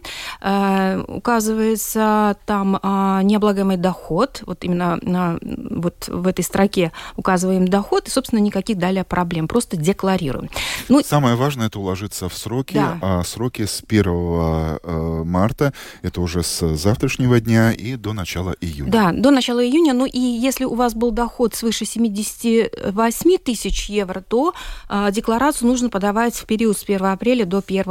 [1.08, 8.12] указывается там а, необлагаемый доход, вот именно а, вот в этой строке указываем доход, и,
[8.12, 10.50] собственно, никаких далее проблем, просто декларируем.
[10.90, 12.98] Ну, Самое важное– это уложиться в сроки, да.
[13.02, 18.92] а сроки с 1 э, марта, это уже с завтрашнего дня и до начала июня.
[18.92, 24.22] Да, до начала июня, ну и если у вас был доход свыше 78 тысяч евро,
[24.22, 24.54] то
[24.88, 27.84] а, декларацию нужно подавать в период с 1 апреля до 1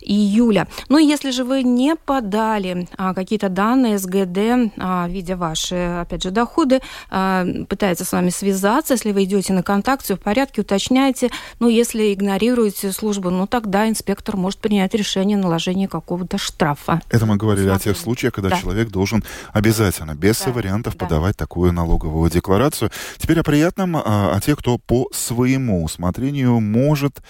[0.00, 0.68] июля.
[0.88, 5.74] Ну и если же вы не подали дали а, какие-то данные СГД, а, видя ваши,
[5.74, 8.94] опять же, доходы, а, пытается с вами связаться.
[8.94, 11.30] Если вы идете на контакт, все в порядке, уточняйте.
[11.58, 17.00] Ну, если игнорируете службу, ну, тогда инспектор может принять решение о наложении какого-то штрафа.
[17.10, 17.80] Это мы говорили Смотрим.
[17.80, 18.60] о тех случаях, когда да.
[18.60, 20.52] человек должен обязательно, без да.
[20.52, 21.06] вариантов, да.
[21.06, 22.92] подавать такую налоговую декларацию.
[23.16, 27.20] Теперь о приятном, о тех, кто по своему усмотрению может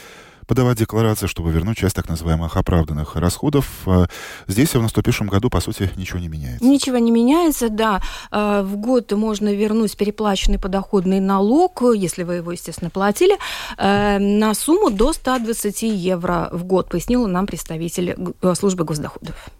[0.48, 3.86] подавать декларации, чтобы вернуть часть так называемых оправданных расходов.
[3.86, 4.06] А
[4.46, 6.64] здесь в наступившем году, по сути, ничего не меняется.
[6.64, 8.00] Ничего не меняется, да.
[8.30, 13.36] А, в год можно вернуть переплаченный подоходный налог, если вы его, естественно, платили,
[13.76, 18.16] э, на сумму до 120 евро в год, пояснила нам представитель
[18.54, 19.50] службы госдоходов.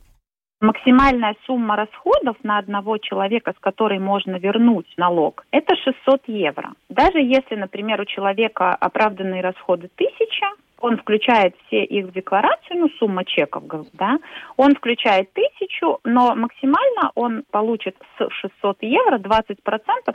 [0.61, 6.72] Максимальная сумма расходов на одного человека, с которой можно вернуть налог, это 600 евро.
[6.88, 10.46] Даже если, например, у человека оправданные расходы 1000,
[10.81, 14.19] он включает все их в декларацию, ну, сумма чеков, да,
[14.57, 19.57] он включает тысячу, но максимально он получит с 600 евро 20%,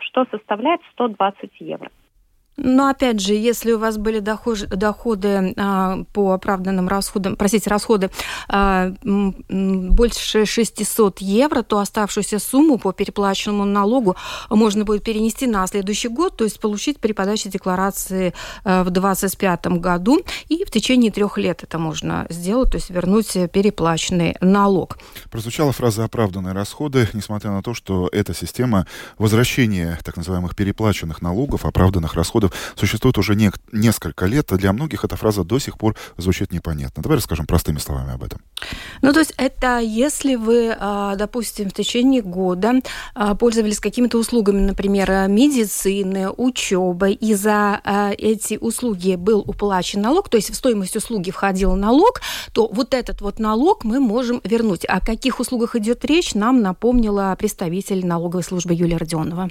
[0.02, 1.90] что составляет 120 евро.
[2.58, 8.12] Но опять же, если у вас были доходы, доходы а, по оправданным расходам, простите, расходы
[8.48, 14.16] а, больше 600 евро, то оставшуюся сумму по переплаченному налогу
[14.50, 19.68] можно будет перенести на следующий год, то есть получить при подаче декларации а, в 2025
[19.80, 24.98] году, и в течение трех лет это можно сделать, то есть вернуть переплаченный налог.
[25.32, 28.86] Прозвучала фраза «оправданные расходы», несмотря на то, что эта система
[29.18, 34.52] возвращения так называемых переплаченных налогов, оправданных расходов расходов существует уже не, несколько лет.
[34.52, 37.04] А для многих эта фраза до сих пор звучит непонятно.
[37.04, 38.42] Давай расскажем простыми словами об этом.
[39.02, 42.74] Ну, то есть это если вы, а, допустим, в течение года
[43.16, 50.30] а, пользовались какими-то услугами, например, медицины, учебы, и за а, эти услуги был уплачен налог,
[50.30, 52.22] то есть в стоимость услуги входил налог,
[52.54, 54.86] то вот этот вот налог мы можем вернуть.
[54.86, 59.50] О каких услугах идет речь, нам напомнила представитель налоговой службы Юлия Родионова.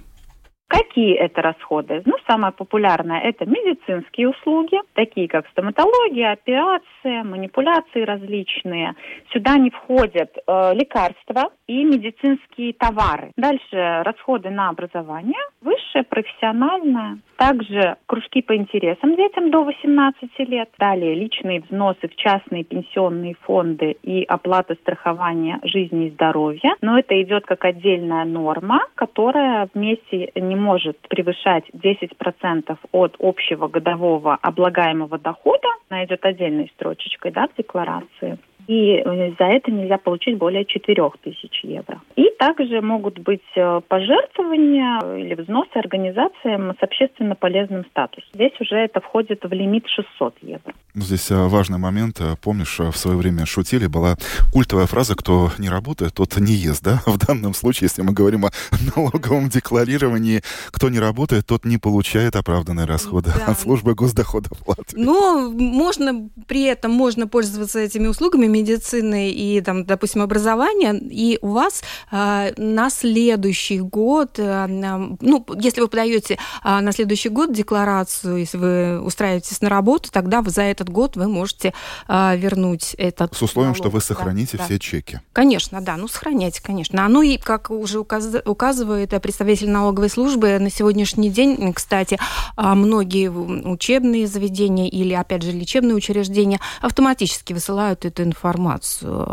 [0.73, 2.01] Какие это расходы?
[2.07, 8.95] Ну, самое популярное– это медицинские услуги, такие как стоматология, операция, манипуляции различные.
[9.35, 13.33] Сюда не входят э, лекарства и медицинские товары.
[13.37, 17.19] Дальше расходы на образование, высшее, профессиональное.
[17.37, 20.71] Также кружки по интересам детям до 18 лет.
[20.79, 26.77] Далее личные взносы в частные пенсионные фонды и оплата страхования жизни и здоровья.
[26.81, 34.39] Но это идет как отдельная норма, которая вместе не может превышать 10% от общего годового
[34.41, 35.69] облагаемого дохода.
[35.89, 39.03] Она идет отдельной строчечкой да, в декларации и
[39.39, 42.01] за это нельзя получить более 4 тысяч евро.
[42.17, 48.29] И также могут быть э, пожертвования или взносы организациям с общественно полезным статусом.
[48.35, 50.73] Здесь уже это входит в лимит 600 евро.
[50.95, 52.21] Ну, здесь важный момент.
[52.43, 54.17] Помнишь, в свое время шутили, была
[54.53, 56.85] культовая фраза «кто не работает, тот не ест».
[56.85, 57.01] Да?
[57.07, 58.51] В данном случае, если мы говорим о
[58.97, 63.53] налоговом декларировании, кто не работает, тот не получает оправданные расходы да.
[63.53, 65.01] от службы госдоходов Латвии.
[65.01, 71.49] Но можно при этом можно пользоваться этими услугами медицины и, там, допустим, образования, и у
[71.49, 78.37] вас э, на следующий год, э, ну, если вы подаете э, на следующий год декларацию,
[78.37, 81.73] если вы устраиваетесь на работу, тогда вы за это этот год вы можете
[82.09, 83.77] а, вернуть этот С условием, налог.
[83.77, 84.79] что вы сохраните да, все да.
[84.81, 85.21] чеки.
[85.33, 87.05] Конечно, да, ну сохраняйте, конечно.
[87.05, 88.29] А ну и, как уже указ...
[88.45, 92.19] указывает представитель налоговой службы, на сегодняшний день, кстати,
[92.57, 98.42] многие учебные заведения или, опять же, лечебные учреждения автоматически высылают эту информацию.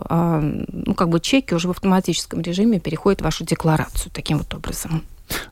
[0.10, 4.54] А, ну, как бы чеки уже в автоматическом режиме переходят в вашу декларацию таким вот
[4.54, 5.04] образом.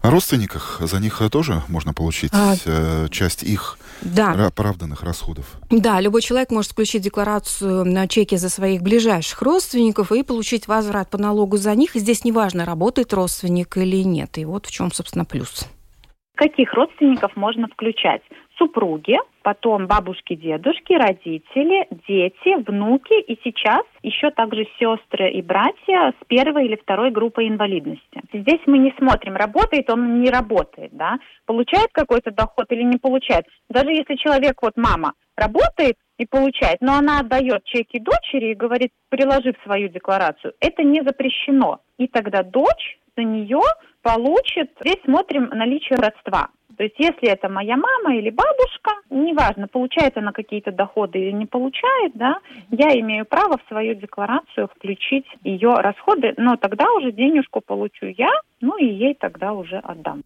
[0.02, 2.56] О родственниках за них тоже можно получить а...
[2.66, 4.48] Э, часть их да.
[4.48, 5.46] оправданных расходов.
[5.70, 11.10] Да, любой человек может включить декларацию на чеки за своих ближайших родственников и получить возврат
[11.10, 11.96] по налогу за них.
[11.96, 14.38] И здесь неважно, работает родственник или нет.
[14.38, 15.68] И вот в чем, собственно, плюс.
[16.36, 18.22] Каких родственников можно включать?
[18.58, 26.26] Супруги, потом бабушки, дедушки, родители, дети, внуки и сейчас еще также сестры и братья с
[26.28, 28.22] первой или второй группой инвалидности.
[28.34, 33.46] Здесь мы не смотрим, работает он, не работает, да, получает какой-то доход или не получает.
[33.70, 38.92] Даже если человек, вот мама, работает и получает, но она отдает чеки дочери и говорит,
[39.10, 41.82] приложив свою декларацию, это не запрещено.
[42.00, 43.62] И тогда дочь за нее
[44.02, 46.50] получит, здесь смотрим наличие родства.
[46.78, 51.48] То есть если это моя мама или бабушка, неважно, получает она какие-то доходы или не
[51.48, 57.62] получает, да, я имею право в свою декларацию включить ее расходы, но тогда уже денежку
[57.62, 58.30] получу я,
[58.62, 60.22] ну и ей тогда уже отдам.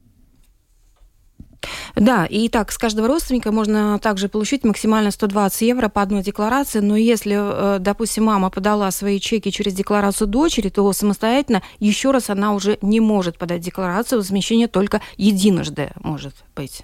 [1.95, 6.79] Да, и так, с каждого родственника можно также получить максимально 120 евро по одной декларации,
[6.79, 12.29] но если, э, допустим, мама подала свои чеки через декларацию дочери, то самостоятельно еще раз
[12.29, 16.83] она уже не может подать декларацию, возмещение только единожды может быть.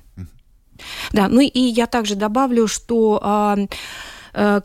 [1.12, 3.58] Да, ну и я также добавлю, что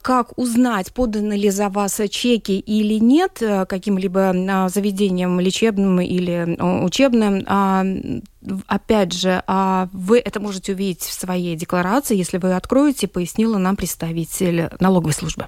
[0.03, 6.57] как узнать, поданы ли за вас чеки или нет э, каким-либо а, заведением лечебным или
[6.85, 7.43] учебным.
[7.47, 7.85] А,
[8.67, 13.77] опять же, а вы это можете увидеть в своей декларации, если вы откроете, пояснила нам
[13.77, 15.47] представитель налоговой службы.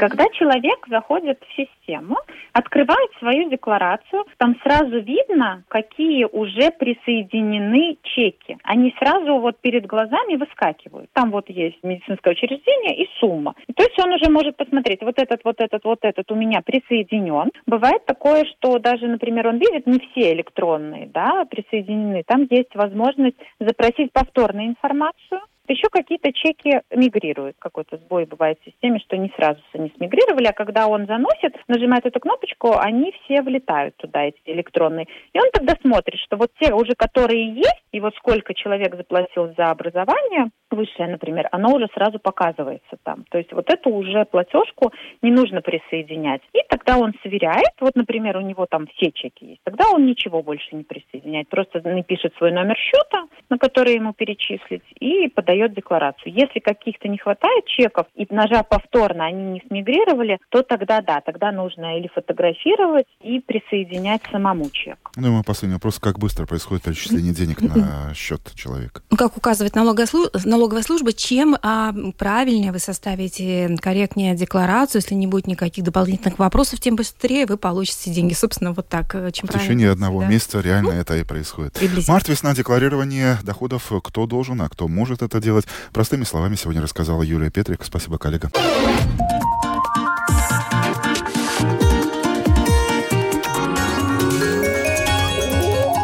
[0.00, 2.16] Когда человек заходит в систему,
[2.54, 8.56] открывает свою декларацию, там сразу видно, какие уже присоединены чеки.
[8.62, 11.10] Они сразу вот перед глазами выскакивают.
[11.12, 13.54] Там вот есть медицинское учреждение и сумма.
[13.76, 17.50] то есть он уже может посмотреть, вот этот, вот этот, вот этот у меня присоединен.
[17.66, 22.22] Бывает такое, что даже, например, он видит, не все электронные, да, присоединены.
[22.26, 27.56] Там есть возможность запросить повторную информацию, еще какие-то чеки мигрируют.
[27.58, 32.06] Какой-то сбой бывает в системе, что не сразу они смигрировали, а когда он заносит, нажимает
[32.06, 35.06] эту кнопочку, они все влетают туда, эти электронные.
[35.32, 39.52] И он тогда смотрит, что вот те уже, которые есть, и вот сколько человек заплатил
[39.56, 43.24] за образование, высшее, например, оно уже сразу показывается там.
[43.30, 46.42] То есть вот эту уже платежку не нужно присоединять.
[46.52, 50.42] И тогда он сверяет, вот, например, у него там все чеки есть, тогда он ничего
[50.42, 56.32] больше не присоединяет, просто напишет свой номер счета, на который ему перечислить, и подает декларацию.
[56.32, 61.52] Если каких-то не хватает чеков, и нажав повторно, они не смигрировали, то тогда да, тогда
[61.52, 64.98] нужно или фотографировать и присоединять самому чек.
[65.16, 69.02] Ну и мой последний вопрос, как быстро происходит перечисление денег на счет человека?
[69.16, 70.06] Как указывает налоговая
[70.44, 76.80] налоговая служба, чем а, правильнее вы составите корректнее декларацию, если не будет никаких дополнительных вопросов,
[76.80, 78.34] тем быстрее вы получите деньги.
[78.34, 79.14] Собственно, вот так.
[79.14, 80.28] Э, чем В течение одного да?
[80.28, 81.78] месяца реально ну, это и происходит.
[82.08, 83.90] Март-весна декларирование доходов.
[84.04, 85.49] Кто должен, а кто может это делать.
[85.92, 87.84] Простыми словами сегодня рассказала Юлия Петрик.
[87.84, 88.50] Спасибо, коллега.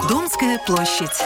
[0.09, 1.23] Домская площадь.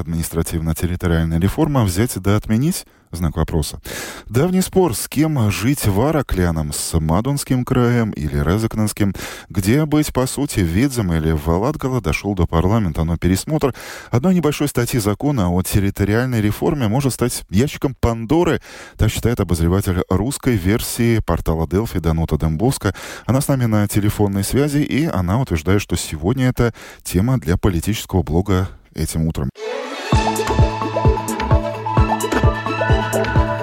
[0.00, 2.84] административно-территориальная реформа взять да отменить?
[3.12, 3.80] Знак вопроса.
[4.28, 9.14] Давний спор, с кем жить в Аракляном, с Мадонским краем или Резакненским,
[9.48, 13.74] где быть, по сути, Видзем или Валадгала, дошел до парламента, но пересмотр
[14.12, 18.60] одной небольшой статьи закона о территориальной реформе может стать ящиком Пандоры,
[18.96, 22.94] так считает обозреватель русской версии портала Делфи Данута Дембовска.
[23.26, 28.22] Она с нами на телефонной связи, и она утверждает, что сегодня это тема для политического
[28.22, 29.50] блога этим утром.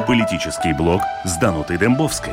[0.07, 2.31] Политический блог с Данутой Дембовской.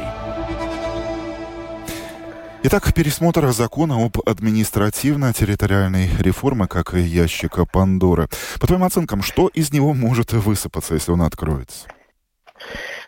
[2.62, 8.28] Итак, пересмотр закона об административно-территориальной реформе, как ящика Пандоры.
[8.60, 11.88] По твоим оценкам, что из него может высыпаться, если он откроется?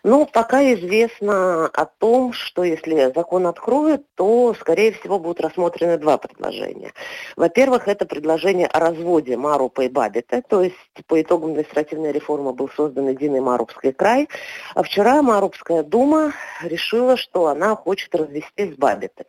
[0.03, 6.17] Ну, пока известно о том, что если закон откроют, то, скорее всего, будут рассмотрены два
[6.17, 6.93] предложения.
[7.35, 10.75] Во-первых, это предложение о разводе Марупа и Бабита, то есть
[11.07, 14.27] по итогам административной реформы был создан единый Марупский край,
[14.75, 19.25] а вчера Марупская дума решила, что она хочет развестись с Бабитой.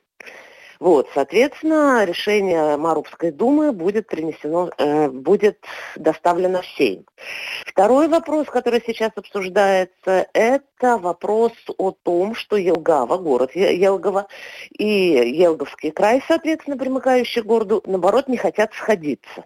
[0.81, 5.59] Вот, соответственно, решение Марубской думы будет принесено, э, будет
[5.97, 7.05] доставлено в Сейм.
[7.66, 14.29] Второй вопрос, который сейчас обсуждается, это вопрос о том, что Елгава, город Елгова
[14.70, 19.45] и Елговский край, соответственно, примыкающий к городу, наоборот, не хотят сходиться.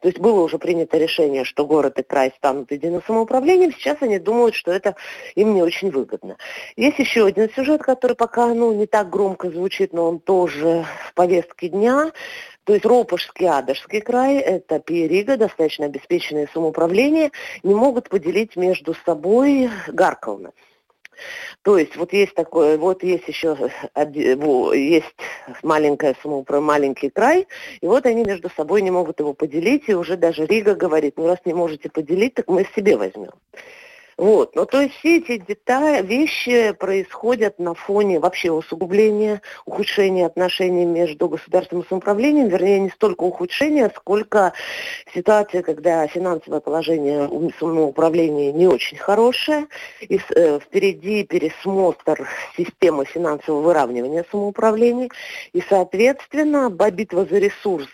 [0.00, 4.18] То есть было уже принято решение, что город и край станут единым самоуправлением, сейчас они
[4.18, 4.96] думают, что это
[5.34, 6.36] им не очень выгодно.
[6.76, 11.14] Есть еще один сюжет, который пока ну, не так громко звучит, но он тоже в
[11.14, 12.12] повестке дня.
[12.64, 17.30] То есть Ропошский, Адашский край, это Пиерига, достаточно обеспеченное самоуправление,
[17.62, 20.52] не могут поделить между собой Гарковна.
[21.62, 23.56] То есть вот есть такое, вот есть еще
[23.94, 25.16] есть
[25.62, 27.46] маленькое самоуправление, маленький край,
[27.80, 31.26] и вот они между собой не могут его поделить, и уже даже Рига говорит, ну
[31.26, 33.32] раз не можете поделить, так мы себе возьмем.
[34.18, 34.56] Вот.
[34.56, 41.28] Ну, то есть все эти детали, вещи происходят на фоне вообще усугубления, ухудшения отношений между
[41.28, 44.54] государственным самоуправлением, вернее, не столько ухудшения, сколько
[45.14, 49.66] ситуация, когда финансовое положение самоуправления не очень хорошее,
[50.00, 55.10] и э, впереди пересмотр системы финансового выравнивания самоуправления,
[55.52, 57.88] и, соответственно, битва за ресурс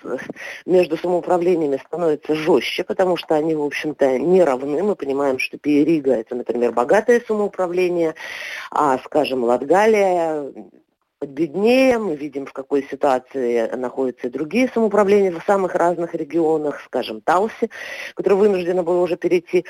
[0.66, 4.84] между самоуправлениями становится жестче, потому что они, в общем-то, не равны.
[4.84, 8.14] Мы понимаем, что Пиерига это, например, богатое самоуправление,
[8.70, 10.52] а, скажем, Латгалия
[11.26, 17.20] беднее, мы видим, в какой ситуации находятся и другие самоуправления в самых разных регионах, скажем,
[17.20, 17.70] Тауси,
[18.14, 19.64] которое вынуждено было уже перейти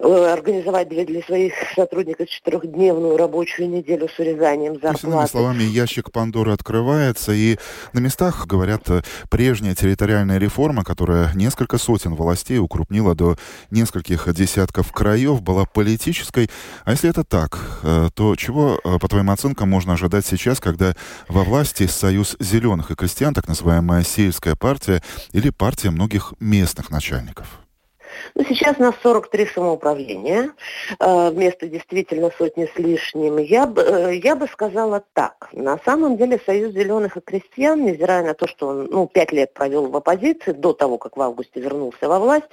[0.00, 5.06] организовать для, для своих сотрудников четырехдневную рабочую неделю с урезанием зарплаты.
[5.06, 7.58] Иными словами, ящик Пандоры открывается, и
[7.92, 13.36] на местах, говорят, э, прежняя территориальная реформа, которая несколько сотен властей укрупнила до
[13.70, 16.50] нескольких десятков краев, была политической.
[16.84, 20.94] А если это так, э, то чего, по твоим оценкам, можно ожидать сейчас, когда
[21.28, 27.60] во власти Союз зеленых и крестьян, так называемая сельская партия или партия многих местных начальников?
[28.34, 30.52] Ну, сейчас у нас 43 самоуправления,
[30.98, 33.38] э, вместо действительно сотни с лишним.
[33.38, 35.48] Я бы, э, я бы сказала так.
[35.52, 39.52] На самом деле Союз зеленых и крестьян, невзирая на то, что он ну, пять лет
[39.54, 42.48] провел в оппозиции, до того, как в августе вернулся во власть,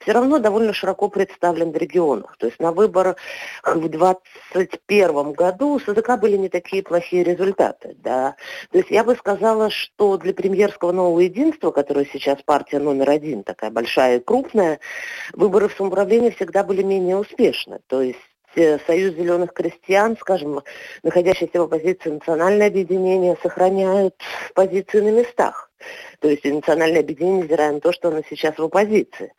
[0.00, 2.36] все равно довольно широко представлен в регионах.
[2.38, 3.16] То есть на выборах
[3.64, 7.96] в 2021 году у СЗК были не такие плохие результаты.
[8.02, 8.36] Да.
[8.70, 13.42] То есть я бы сказала, что для премьерского нового единства, которое сейчас партия номер один,
[13.42, 14.78] такая большая и крупная,
[15.32, 17.80] выборы в самоуправление всегда были менее успешны.
[17.86, 18.18] То есть
[18.54, 20.62] э, Союз зеленых крестьян, скажем,
[21.02, 24.14] находящиеся в оппозиции национальное объединение, сохраняют
[24.54, 25.70] позиции на местах.
[26.20, 29.32] То есть национальное объединение, невзирая на то, что оно сейчас в оппозиции.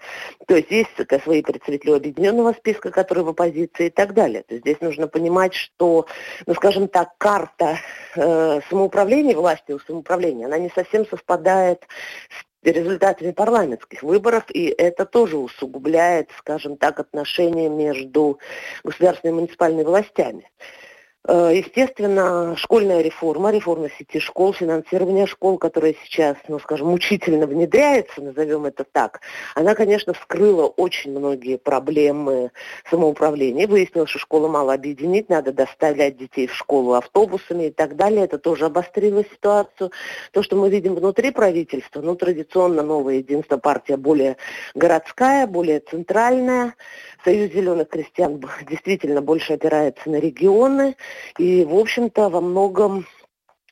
[0.47, 0.89] То есть есть
[1.23, 4.43] свои представители объединенного списка, которые в оппозиции и так далее.
[4.43, 6.05] То есть здесь нужно понимать, что,
[6.45, 7.79] ну скажем так, карта
[8.15, 11.83] э, самоуправления, власти у самоуправления, она не совсем совпадает
[12.29, 18.39] с результатами парламентских выборов, и это тоже усугубляет, скажем так, отношения между
[18.83, 20.49] государственными и муниципальными властями.
[21.29, 28.21] Э, естественно, школьная реформа, реформа сети школ, финансирование школ, которая сейчас, ну, скажем, мучительно внедряется,
[28.21, 29.19] назовем это так,
[29.53, 32.51] она, конечно, вскрыла очень многие проблемы
[32.89, 33.67] самоуправления.
[33.67, 38.23] Выяснилось, что школу мало объединить, надо доставлять детей в школу автобусами и так далее.
[38.23, 39.91] Это тоже обострило ситуацию.
[40.31, 44.37] То, что мы видим внутри правительства, ну, традиционно новое единство партия более
[44.75, 46.73] городская, более центральная.
[47.25, 50.95] Союз зеленых крестьян действительно больше опирается на регионы
[51.37, 53.05] и, в общем-то, во многом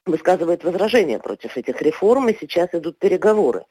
[0.06, 3.66] высказывает возражения против этих реформ, и сейчас идут переговоры.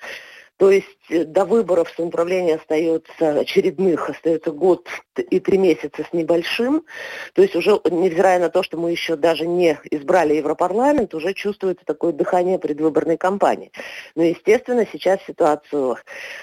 [0.57, 6.85] То есть до выборов самоуправления остается очередных, остается год и три месяца с небольшим.
[7.35, 11.85] То есть уже, невзирая на то, что мы еще даже не избрали Европарламент, уже чувствуется
[11.85, 13.71] такое дыхание предвыборной кампании.
[14.15, 15.97] Но, естественно, сейчас ситуацию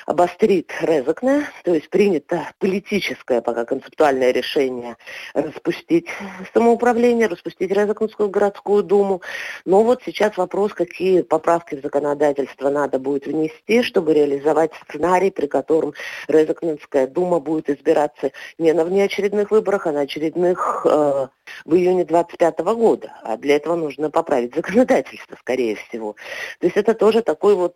[0.06, 4.96] обострит Резакне, то есть принято политическое пока концептуальное решение
[5.34, 6.08] распустить
[6.54, 9.22] самоуправление, распустить Резакнскую городскую думу.
[9.66, 15.32] Но вот сейчас вопрос, какие поправки в законодательство надо будет внести, чтобы реализовать организовать сценарий,
[15.32, 15.94] при котором
[16.28, 21.28] Резакненская дума будет избираться не на внеочередных выборах, а на очередных э,
[21.66, 23.12] в июне 25 года.
[23.24, 26.16] А для этого нужно поправить законодательство, скорее всего.
[26.60, 27.76] То есть это тоже такой вот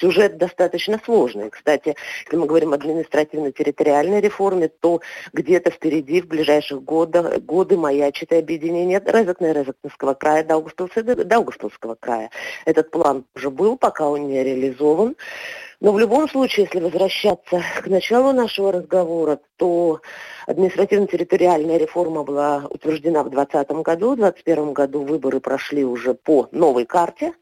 [0.00, 1.50] сюжет достаточно сложный.
[1.50, 5.00] Кстати, если мы говорим о административно-территориальной реформе, то
[5.32, 12.30] где-то впереди в ближайших годах, годы маячит объединение Резакна и Резакнского края, Даугавпилского края.
[12.64, 15.16] Этот план уже был, пока он не реализован.
[15.80, 20.00] Но в любом случае, если возвращаться к началу нашего разговора, то
[20.46, 24.12] административно-территориальная реформа была утверждена в 2020 году.
[24.12, 27.34] В 2021 году выборы прошли уже по новой карте.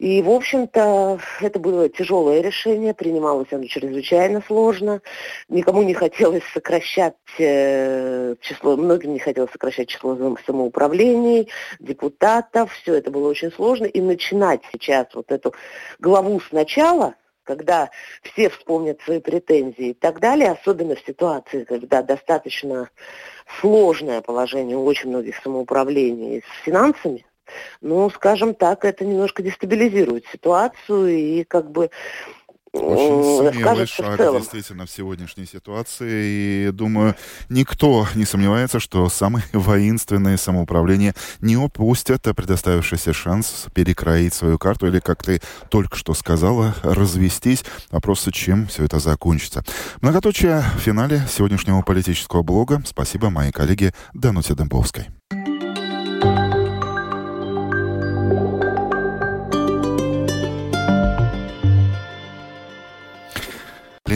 [0.00, 5.02] И, в общем-то, это было тяжелое решение, принималось оно чрезвычайно сложно.
[5.50, 11.50] Никому не хотелось сокращать э, число, многим не хотелось сокращать число самоуправлений,
[11.80, 12.72] депутатов.
[12.72, 13.84] Все это было очень сложно.
[13.84, 15.52] И начинать сейчас вот эту
[15.98, 17.14] главу сначала,
[17.44, 17.90] когда
[18.22, 22.90] все вспомнят свои претензии и так далее, особенно в ситуации, когда достаточно
[23.60, 27.24] сложное положение у очень многих самоуправлений с финансами,
[27.80, 31.90] ну, скажем так, это немножко дестабилизирует ситуацию и как бы
[32.72, 36.66] очень смелый шаг действительно в сегодняшней ситуации.
[36.68, 37.14] И думаю,
[37.48, 45.00] никто не сомневается, что самые воинственные самоуправления не упустят предоставившийся шанс перекроить свою карту или,
[45.00, 45.40] как ты
[45.70, 47.64] только что сказала, развестись.
[47.90, 49.64] Вопрос, чем все это закончится.
[50.00, 52.82] Многоточие в финале сегодняшнего политического блога.
[52.86, 54.54] Спасибо моей коллеге Дануте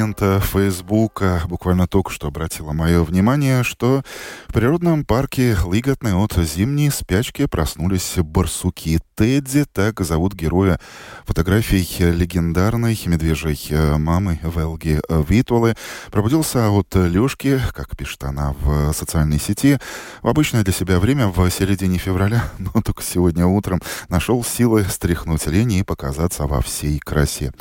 [0.05, 0.14] Дембовской.
[0.25, 4.03] Лента Фейсбука буквально только что обратила мое внимание, что
[4.49, 9.01] в природном парке Лиготной от зимней спячки проснулись барсуки.
[9.15, 10.81] Тедди, так зовут героя
[11.25, 15.77] фотографий легендарной медвежьей э, мамы Велги Витволы,
[16.11, 19.79] пробудился от Лешки, как пишет она в социальной сети,
[20.23, 25.47] в обычное для себя время в середине февраля, но только сегодня утром нашел силы стряхнуть
[25.47, 27.53] лень и показаться во всей красе.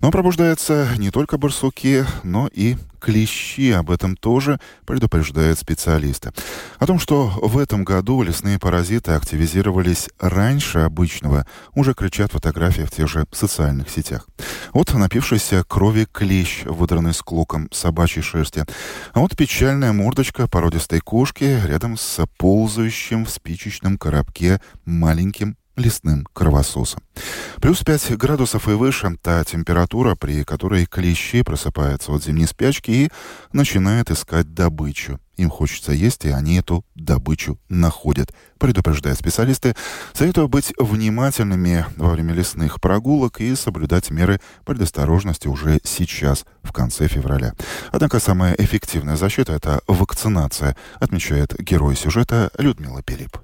[0.00, 3.72] Но пробуждаются не только барсуки, но и клещи.
[3.72, 6.32] Об этом тоже предупреждают специалисты.
[6.78, 12.90] О том, что в этом году лесные паразиты активизировались раньше обычного, уже кричат фотографии в
[12.90, 14.28] тех же социальных сетях.
[14.72, 18.64] Вот напившийся крови клещ, выдранный с клоком собачьей шерсти.
[19.12, 27.02] А вот печальная мордочка породистой кошки рядом с ползающим в спичечном коробке маленьким лесным кровососом.
[27.60, 33.10] Плюс 5 градусов и выше– та температура, при которой клещи просыпаются от зимней спячки и
[33.52, 35.18] начинают искать добычу.
[35.36, 38.34] Им хочется есть, и они эту добычу находят.
[38.58, 39.74] Предупреждают специалисты,
[40.12, 47.08] советую быть внимательными во время лесных прогулок и соблюдать меры предосторожности уже сейчас, в конце
[47.08, 47.54] февраля.
[47.90, 53.38] Однако самая эффективная защита– это вакцинация, отмечает герой сюжета Людмила Пилип.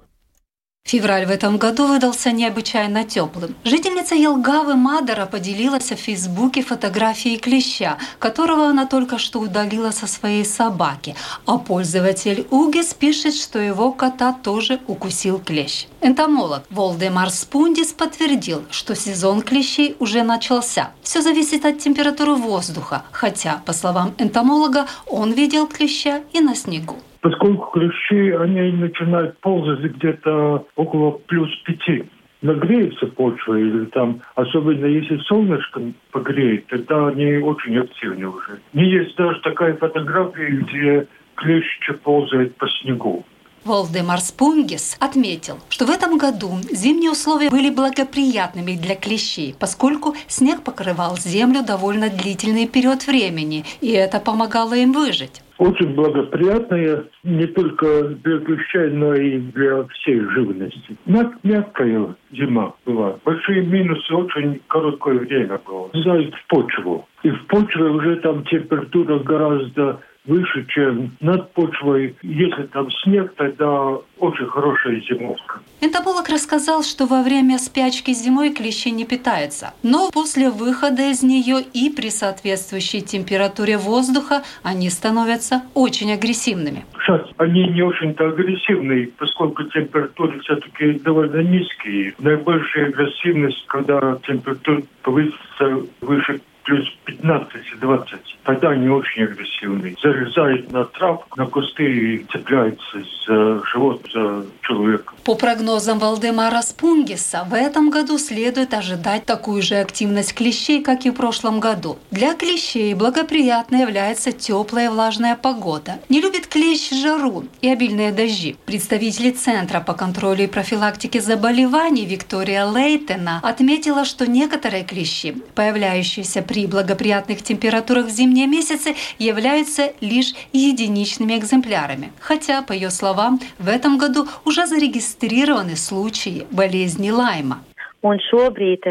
[0.87, 3.55] Февраль в этом году выдался необычайно теплым.
[3.65, 10.45] Жительница Елгавы Мадара поделилась в Фейсбуке фотографией клеща, которого она только что удалила со своей
[10.45, 11.13] собаки.
[11.45, 15.87] А пользователь Угес пишет, что его кота тоже укусил клещ.
[15.99, 20.91] Энтомолог Волдемар Спундис подтвердил, что сезон клещей уже начался.
[21.03, 26.95] Все зависит от температуры воздуха, хотя, по словам энтомолога, он видел клеща и на снегу
[27.21, 32.05] поскольку клещи, они начинают ползать где-то около плюс пяти.
[32.41, 38.59] Нагреется почва или там, особенно если солнышко погреет, тогда они очень активны уже.
[38.73, 43.25] Не есть даже такая фотография, где клещ ползает по снегу.
[43.65, 50.61] Волдемар Спунгис отметил, что в этом году зимние условия были благоприятными для клещей, поскольку снег
[50.63, 58.09] покрывал землю довольно длительный период времени, и это помогало им выжить очень благоприятная не только
[58.09, 60.97] для клещей, но и для всей живности.
[61.43, 63.19] Мягкая зима была.
[63.25, 65.89] Большие минусы очень короткое время было.
[65.93, 67.07] Зайд в почву.
[67.23, 72.15] И в почве уже там температура гораздо выше, чем над почвой.
[72.21, 75.59] Если там снег, тогда очень хорошая зимовка.
[75.81, 81.61] Энтомолог рассказал, что во время спячки зимой клещи не питаются, но после выхода из нее
[81.73, 86.85] и при соответствующей температуре воздуха они становятся очень агрессивными.
[87.05, 92.13] Сейчас они не очень-то агрессивные, поскольку температуры все-таки довольно низкие.
[92.19, 98.19] Наибольшая агрессивность, когда температура повысится выше плюс 15-20.
[98.43, 99.95] Тогда они очень агрессивные.
[100.03, 105.13] Залезают на травку, на кусты и цепляются за живот, за человека.
[105.27, 111.09] По прогнозам Валдемара Спунгиса, в этом году следует ожидать такую же активность клещей, как и
[111.09, 111.97] в прошлом году.
[112.11, 115.99] Для клещей благоприятно является теплая влажная погода.
[116.07, 118.55] Не любит клещ жару и обильные дожди.
[118.65, 126.67] Представители Центра по контролю и профилактике заболеваний Виктория Лейтена отметила, что некоторые клещи, появляющиеся при
[126.67, 132.13] благоприятных температурах в зимние месяцы, являются лишь единичными экземплярами.
[132.21, 137.63] Хотя, по ее словам, в этом году уже зарегистрированы зарегистрированы случаи болезни Лайма.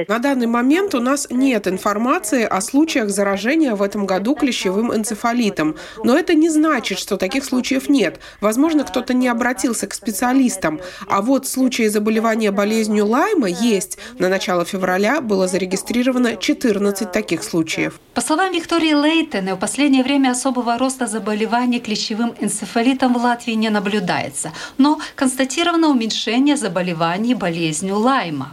[0.09, 5.76] На данный момент у нас нет информации о случаях заражения в этом году клещевым энцефалитом.
[6.02, 8.20] Но это не значит, что таких случаев нет.
[8.40, 10.80] Возможно, кто-то не обратился к специалистам.
[11.09, 13.98] А вот случаи заболевания болезнью Лайма есть.
[14.18, 18.00] На начало февраля было зарегистрировано 14 таких случаев.
[18.14, 23.70] По словам Виктории Лейтены, в последнее время особого роста заболеваний клещевым энцефалитом в Латвии не
[23.70, 24.52] наблюдается.
[24.78, 28.52] Но констатировано уменьшение заболеваний болезнью Лайма.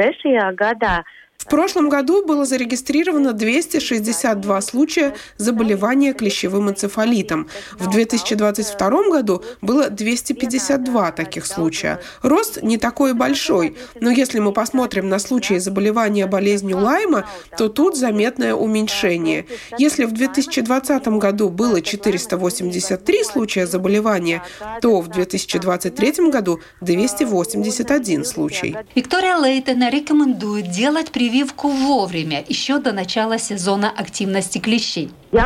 [0.00, 0.56] 2003.
[0.56, 7.48] gadā uh, В прошлом году было зарегистрировано 262 случая заболевания клещевым энцефалитом.
[7.78, 11.98] В 2022 году было 252 таких случая.
[12.22, 17.26] Рост не такой большой, но если мы посмотрим на случаи заболевания болезнью Лайма,
[17.56, 19.46] то тут заметное уменьшение.
[19.78, 24.44] Если в 2020 году было 483 случая заболевания,
[24.82, 28.76] то в 2023 году 281 случай.
[28.94, 35.10] Виктория Лейтена рекомендует делать прививку прививку вовремя, еще до начала сезона активности клещей.
[35.32, 35.36] Э.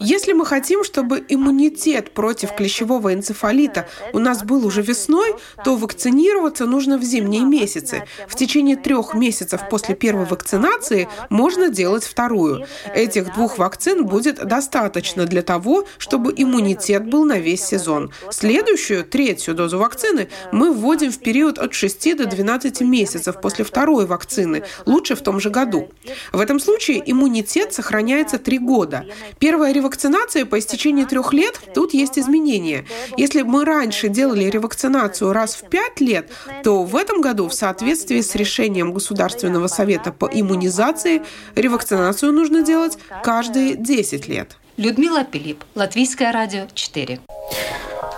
[0.00, 6.66] Если мы хотим, чтобы иммунитет против клещевого энцефалита у нас был уже весной, то вакцинироваться
[6.66, 8.04] нужно в зимние месяцы.
[8.26, 12.66] В течение трех месяцев после первой вакцинации можно делать вторую.
[12.94, 18.12] Этих двух вакцин будет достаточно для того, чтобы иммунитет был на весь сезон.
[18.30, 24.06] Следующую, третью дозу вакцины мы вводим в период от 6 до 12 месяцев после второй
[24.06, 25.88] вакцины, лучше в том же году.
[26.32, 29.06] В этом случае иммунитет сохраняется три года.
[29.38, 32.84] Первая ревакцинация по истечении трех лет, тут есть изменения.
[33.16, 36.30] Если мы раньше делали ревакцинацию раз в пять лет,
[36.64, 41.22] то в этом году в соответствии с решением Государственного совета по иммунизации
[41.54, 44.56] ревакцинацию нужно делать каждые 10 лет.
[44.76, 47.20] Людмила Пилип, Латвийское радио 4.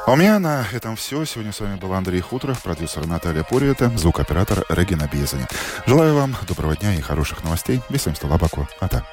[0.07, 1.25] А у меня на этом все.
[1.25, 5.47] Сегодня с вами был Андрей Хуторов, продюсер Наталья Пуриета, звукоператор Регина Безани.
[5.87, 7.81] Желаю вам доброго дня и хороших новостей.
[8.39, 8.67] Баку.
[8.81, 9.05] А так.